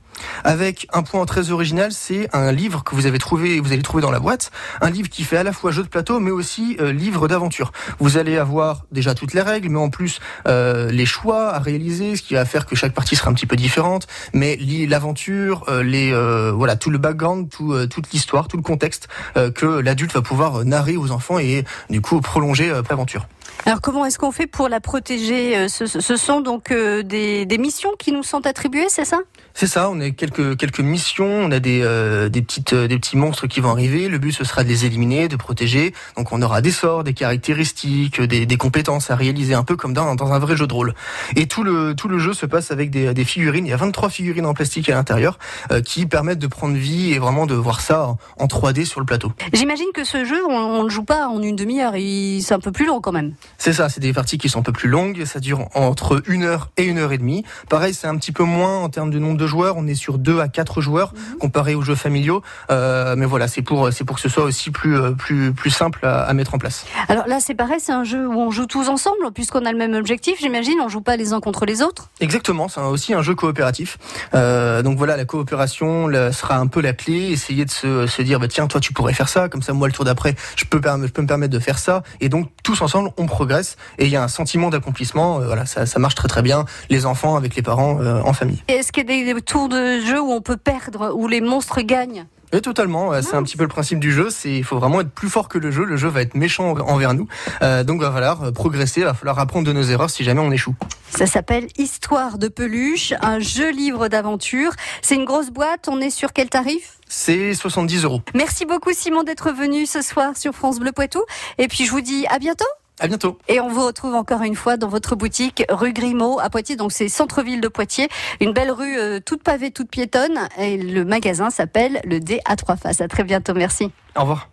Avec 0.44 0.86
un 0.92 1.02
point 1.02 1.24
très 1.26 1.50
original, 1.50 1.92
c'est 1.92 2.28
un 2.32 2.52
livre 2.52 2.84
que 2.84 2.94
vous 2.94 3.06
avez 3.06 3.18
trouvé, 3.18 3.60
vous 3.60 3.72
allez 3.72 3.82
trouver 3.82 4.02
dans 4.02 4.10
la 4.10 4.20
boîte, 4.20 4.50
un 4.80 4.90
livre 4.90 5.08
qui 5.08 5.24
fait 5.24 5.36
à 5.36 5.42
la 5.42 5.52
fois 5.52 5.70
jeu 5.70 5.82
de 5.82 5.88
plateau, 5.88 6.20
mais 6.20 6.30
aussi 6.30 6.76
euh, 6.80 6.92
livre 6.92 7.28
d'aventure. 7.28 7.72
Vous 7.98 8.16
allez 8.16 8.36
avoir 8.36 8.84
déjà 8.92 9.14
toutes 9.14 9.34
les 9.34 9.40
règles, 9.40 9.68
mais 9.68 9.78
en 9.78 9.90
plus 9.90 10.20
euh, 10.48 10.90
les 10.90 11.06
choix 11.06 11.54
à 11.54 11.58
réaliser, 11.58 12.16
ce 12.16 12.22
qui 12.22 12.34
va 12.34 12.44
faire 12.44 12.66
que 12.66 12.76
chaque 12.76 12.94
partie 12.94 13.16
sera 13.16 13.30
un 13.30 13.34
petit 13.34 13.46
peu 13.46 13.56
différente. 13.56 14.06
Mais 14.32 14.56
l'aventure, 14.88 15.64
euh, 15.68 15.82
les 15.82 16.12
euh, 16.12 16.52
voilà 16.52 16.76
tout 16.76 16.90
le 16.90 16.98
background, 16.98 17.50
tout, 17.50 17.72
euh, 17.72 17.86
toute 17.86 18.12
l'histoire, 18.12 18.48
tout 18.48 18.56
le 18.56 18.62
contexte 18.62 19.08
euh, 19.36 19.50
que 19.50 19.66
l'adulte 19.66 20.12
va 20.12 20.22
pouvoir 20.22 20.64
narrer 20.64 20.96
aux 20.96 21.10
enfants 21.10 21.38
et 21.38 21.64
du 21.90 22.00
coup 22.00 22.20
prolonger 22.20 22.72
l'aventure. 22.88 23.26
Alors 23.66 23.80
comment 23.80 24.04
est-ce 24.04 24.18
qu'on 24.18 24.32
fait 24.32 24.46
pour 24.46 24.68
la 24.68 24.80
protéger 24.80 25.56
Euh, 25.56 25.68
ce, 25.68 25.86
ce 25.86 26.16
sont 26.16 26.40
donc 26.40 26.70
euh, 26.70 27.02
des, 27.02 27.46
des 27.46 27.58
missions 27.58 27.92
qui 27.98 28.12
nous 28.12 28.22
sont 28.22 28.46
attribuées, 28.46 28.86
c'est 28.88 29.04
ça? 29.04 29.20
C'est 29.56 29.68
ça, 29.68 29.88
on 29.88 30.00
a 30.00 30.10
quelques 30.10 30.56
quelques 30.58 30.80
missions, 30.80 31.26
on 31.26 31.50
a 31.52 31.60
des 31.60 31.80
euh, 31.82 32.28
des 32.28 32.42
petites 32.42 32.74
des 32.74 32.98
petits 32.98 33.16
monstres 33.16 33.46
qui 33.46 33.60
vont 33.60 33.70
arriver. 33.70 34.08
Le 34.08 34.18
but 34.18 34.32
ce 34.32 34.42
sera 34.44 34.64
de 34.64 34.68
les 34.68 34.84
éliminer, 34.84 35.28
de 35.28 35.36
protéger. 35.36 35.94
Donc 36.16 36.32
on 36.32 36.42
aura 36.42 36.60
des 36.60 36.72
sorts, 36.72 37.04
des 37.04 37.14
caractéristiques, 37.14 38.20
des, 38.20 38.46
des 38.46 38.56
compétences 38.56 39.10
à 39.12 39.16
réaliser, 39.16 39.54
un 39.54 39.62
peu 39.62 39.76
comme 39.76 39.94
dans 39.94 40.14
dans 40.16 40.32
un 40.32 40.38
vrai 40.40 40.56
jeu 40.56 40.66
de 40.66 40.74
rôle. 40.74 40.94
Et 41.36 41.46
tout 41.46 41.62
le 41.62 41.94
tout 41.94 42.08
le 42.08 42.18
jeu 42.18 42.32
se 42.34 42.46
passe 42.46 42.72
avec 42.72 42.90
des, 42.90 43.14
des 43.14 43.24
figurines. 43.24 43.64
Il 43.64 43.70
y 43.70 43.72
a 43.72 43.76
23 43.76 44.10
figurines 44.10 44.46
en 44.46 44.54
plastique 44.54 44.88
à 44.88 44.94
l'intérieur 44.94 45.38
euh, 45.70 45.80
qui 45.80 46.06
permettent 46.06 46.40
de 46.40 46.48
prendre 46.48 46.74
vie 46.76 47.12
et 47.12 47.18
vraiment 47.20 47.46
de 47.46 47.54
voir 47.54 47.80
ça 47.80 48.08
en, 48.08 48.18
en 48.38 48.46
3D 48.46 48.84
sur 48.84 48.98
le 49.00 49.06
plateau. 49.06 49.30
J'imagine 49.52 49.86
que 49.94 50.02
ce 50.04 50.24
jeu, 50.24 50.42
on, 50.48 50.52
on 50.52 50.82
le 50.82 50.88
joue 50.90 51.04
pas 51.04 51.28
en 51.28 51.40
une 51.40 51.54
demi-heure, 51.56 51.92
c'est 51.94 52.54
un 52.54 52.58
peu 52.60 52.72
plus 52.72 52.86
long 52.86 53.00
quand 53.00 53.12
même. 53.12 53.34
C'est 53.58 53.72
ça, 53.72 53.88
c'est 53.88 54.00
des 54.00 54.12
parties 54.12 54.38
qui 54.38 54.48
sont 54.48 54.60
un 54.60 54.62
peu 54.62 54.72
plus 54.72 54.88
longues, 54.88 55.24
ça 55.24 55.40
dure 55.40 55.68
entre 55.74 56.22
une 56.26 56.42
heure 56.42 56.70
et 56.76 56.84
une 56.84 56.98
heure 56.98 57.12
et 57.12 57.18
demie. 57.18 57.44
Pareil, 57.68 57.94
c'est 57.94 58.06
un 58.06 58.16
petit 58.16 58.32
peu 58.32 58.44
moins 58.44 58.78
en 58.78 58.88
termes 58.88 59.10
de 59.10 59.18
nombre 59.18 59.38
de 59.38 59.46
joueurs, 59.46 59.76
on 59.76 59.86
est 59.86 59.94
sur 59.94 60.18
deux 60.18 60.40
à 60.40 60.48
quatre 60.48 60.80
joueurs 60.80 61.14
comparé 61.40 61.74
aux 61.74 61.82
jeux 61.82 61.94
familiaux. 61.94 62.42
Euh, 62.70 63.14
mais 63.16 63.26
voilà, 63.26 63.48
c'est 63.48 63.62
pour 63.62 63.92
c'est 63.92 64.04
pour 64.04 64.16
que 64.16 64.22
ce 64.22 64.28
soit 64.28 64.44
aussi 64.44 64.70
plus 64.70 64.98
euh, 64.98 65.12
plus 65.12 65.52
plus 65.52 65.70
simple 65.70 66.00
à, 66.04 66.24
à 66.24 66.32
mettre 66.34 66.54
en 66.54 66.58
place. 66.58 66.84
Alors 67.08 67.26
là, 67.26 67.40
c'est 67.40 67.54
pareil, 67.54 67.78
c'est 67.80 67.92
un 67.92 68.04
jeu 68.04 68.26
où 68.26 68.34
on 68.34 68.50
joue 68.50 68.66
tous 68.66 68.88
ensemble, 68.88 69.32
puisqu'on 69.34 69.64
a 69.64 69.72
le 69.72 69.78
même 69.78 69.94
objectif, 69.94 70.38
j'imagine, 70.40 70.80
on 70.82 70.88
joue 70.88 71.00
pas 71.00 71.16
les 71.16 71.32
uns 71.32 71.40
contre 71.40 71.64
les 71.64 71.82
autres. 71.82 72.10
Exactement, 72.20 72.68
c'est 72.68 72.80
aussi 72.80 73.14
un 73.14 73.22
jeu 73.22 73.34
coopératif. 73.34 73.98
Euh, 74.34 74.82
donc 74.82 74.98
voilà, 74.98 75.16
la 75.16 75.24
coopération 75.24 76.08
là, 76.08 76.32
sera 76.32 76.56
un 76.56 76.66
peu 76.66 76.80
la 76.80 76.92
clé. 76.92 77.30
Essayer 77.30 77.64
de 77.64 77.70
se, 77.70 78.06
se 78.06 78.22
dire, 78.22 78.40
bah, 78.40 78.48
tiens, 78.48 78.66
toi, 78.66 78.80
tu 78.80 78.92
pourrais 78.92 79.14
faire 79.14 79.28
ça, 79.28 79.48
comme 79.48 79.62
ça, 79.62 79.72
moi, 79.72 79.88
le 79.88 79.92
tour 79.92 80.04
d'après, 80.04 80.34
je 80.56 80.64
peux, 80.64 80.80
je 80.82 81.10
peux 81.12 81.22
me 81.22 81.26
permettre 81.26 81.52
de 81.52 81.58
faire 81.58 81.78
ça. 81.78 82.02
Et 82.20 82.28
donc, 82.28 82.50
tous 82.62 82.80
ensemble, 82.82 83.10
on 83.16 83.26
progresse. 83.34 83.76
Et 83.98 84.04
il 84.04 84.10
y 84.10 84.16
a 84.16 84.22
un 84.22 84.28
sentiment 84.28 84.70
d'accomplissement. 84.70 85.40
Euh, 85.40 85.46
voilà, 85.46 85.66
ça, 85.66 85.86
ça 85.86 85.98
marche 85.98 86.14
très 86.14 86.28
très 86.28 86.42
bien. 86.42 86.64
Les 86.88 87.04
enfants 87.04 87.36
avec 87.36 87.56
les 87.56 87.62
parents 87.62 88.00
euh, 88.00 88.20
en 88.22 88.32
famille. 88.32 88.62
Est-ce 88.68 88.92
qu'il 88.92 89.10
y 89.10 89.30
a 89.30 89.34
des, 89.34 89.42
tours 89.42 89.68
de 89.68 90.00
jeu 90.00 90.20
où 90.20 90.30
on 90.30 90.40
peut 90.40 90.56
perdre, 90.56 91.12
où 91.14 91.26
les 91.26 91.40
monstres 91.40 91.80
gagnent? 91.80 92.26
Totalement, 92.62 93.20
c'est 93.20 93.34
un 93.34 93.42
petit 93.42 93.56
peu 93.56 93.64
le 93.64 93.68
principe 93.68 93.98
du 93.98 94.12
jeu. 94.12 94.30
C'est, 94.30 94.52
il 94.52 94.62
faut 94.62 94.78
vraiment 94.78 95.00
être 95.00 95.10
plus 95.10 95.28
fort 95.28 95.48
que 95.48 95.58
le 95.58 95.72
jeu. 95.72 95.84
Le 95.84 95.96
jeu 95.96 96.08
va 96.08 96.22
être 96.22 96.36
méchant 96.36 96.70
envers 96.86 97.12
nous. 97.12 97.26
Euh, 97.62 97.82
donc, 97.82 98.00
va 98.00 98.12
falloir 98.12 98.52
progresser. 98.52 99.02
Va 99.02 99.12
falloir 99.12 99.40
apprendre 99.40 99.66
de 99.66 99.72
nos 99.72 99.82
erreurs 99.82 100.10
si 100.10 100.22
jamais 100.22 100.40
on 100.40 100.52
échoue. 100.52 100.76
Ça 101.10 101.26
s'appelle 101.26 101.66
Histoire 101.78 102.38
de 102.38 102.48
peluche, 102.48 103.12
un 103.22 103.40
jeu 103.40 103.70
livre 103.70 104.08
d'aventure. 104.08 104.72
C'est 105.02 105.16
une 105.16 105.24
grosse 105.24 105.50
boîte, 105.50 105.88
on 105.88 106.00
est 106.00 106.10
sur 106.10 106.32
quel 106.32 106.48
tarif? 106.48 106.98
C'est 107.08 107.54
70 107.54 108.04
euros. 108.04 108.20
Merci 108.34 108.66
beaucoup 108.66 108.92
Simon 108.92 109.22
d'être 109.22 109.52
venu 109.52 109.86
ce 109.86 110.02
soir 110.02 110.36
sur 110.36 110.52
France 110.54 110.78
Bleu 110.78 110.92
Poitou. 110.92 111.22
Et 111.58 111.68
puis 111.68 111.86
je 111.86 111.90
vous 111.90 112.00
dis 112.00 112.26
à 112.28 112.38
bientôt. 112.38 112.64
À 113.00 113.08
bientôt. 113.08 113.38
Et 113.48 113.60
on 113.60 113.68
vous 113.68 113.84
retrouve 113.84 114.14
encore 114.14 114.42
une 114.42 114.54
fois 114.54 114.76
dans 114.76 114.88
votre 114.88 115.16
boutique 115.16 115.64
rue 115.68 115.92
Grimaud 115.92 116.38
à 116.38 116.48
Poitiers. 116.48 116.76
Donc 116.76 116.92
c'est 116.92 117.08
centre-ville 117.08 117.60
de 117.60 117.68
Poitiers, 117.68 118.08
une 118.40 118.52
belle 118.52 118.70
rue 118.70 118.98
euh, 118.98 119.20
toute 119.20 119.42
pavée, 119.42 119.70
toute 119.70 119.90
piétonne. 119.90 120.48
Et 120.58 120.76
le 120.76 121.04
magasin 121.04 121.50
s'appelle 121.50 122.00
le 122.04 122.20
D 122.20 122.40
à 122.44 122.56
trois 122.56 122.76
faces. 122.76 123.00
À 123.00 123.08
très 123.08 123.24
bientôt. 123.24 123.54
Merci. 123.54 123.90
Au 124.16 124.20
revoir. 124.20 124.48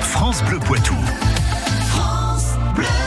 France 0.00 0.42
Bleu 0.44 0.58
Poitou. 0.60 0.94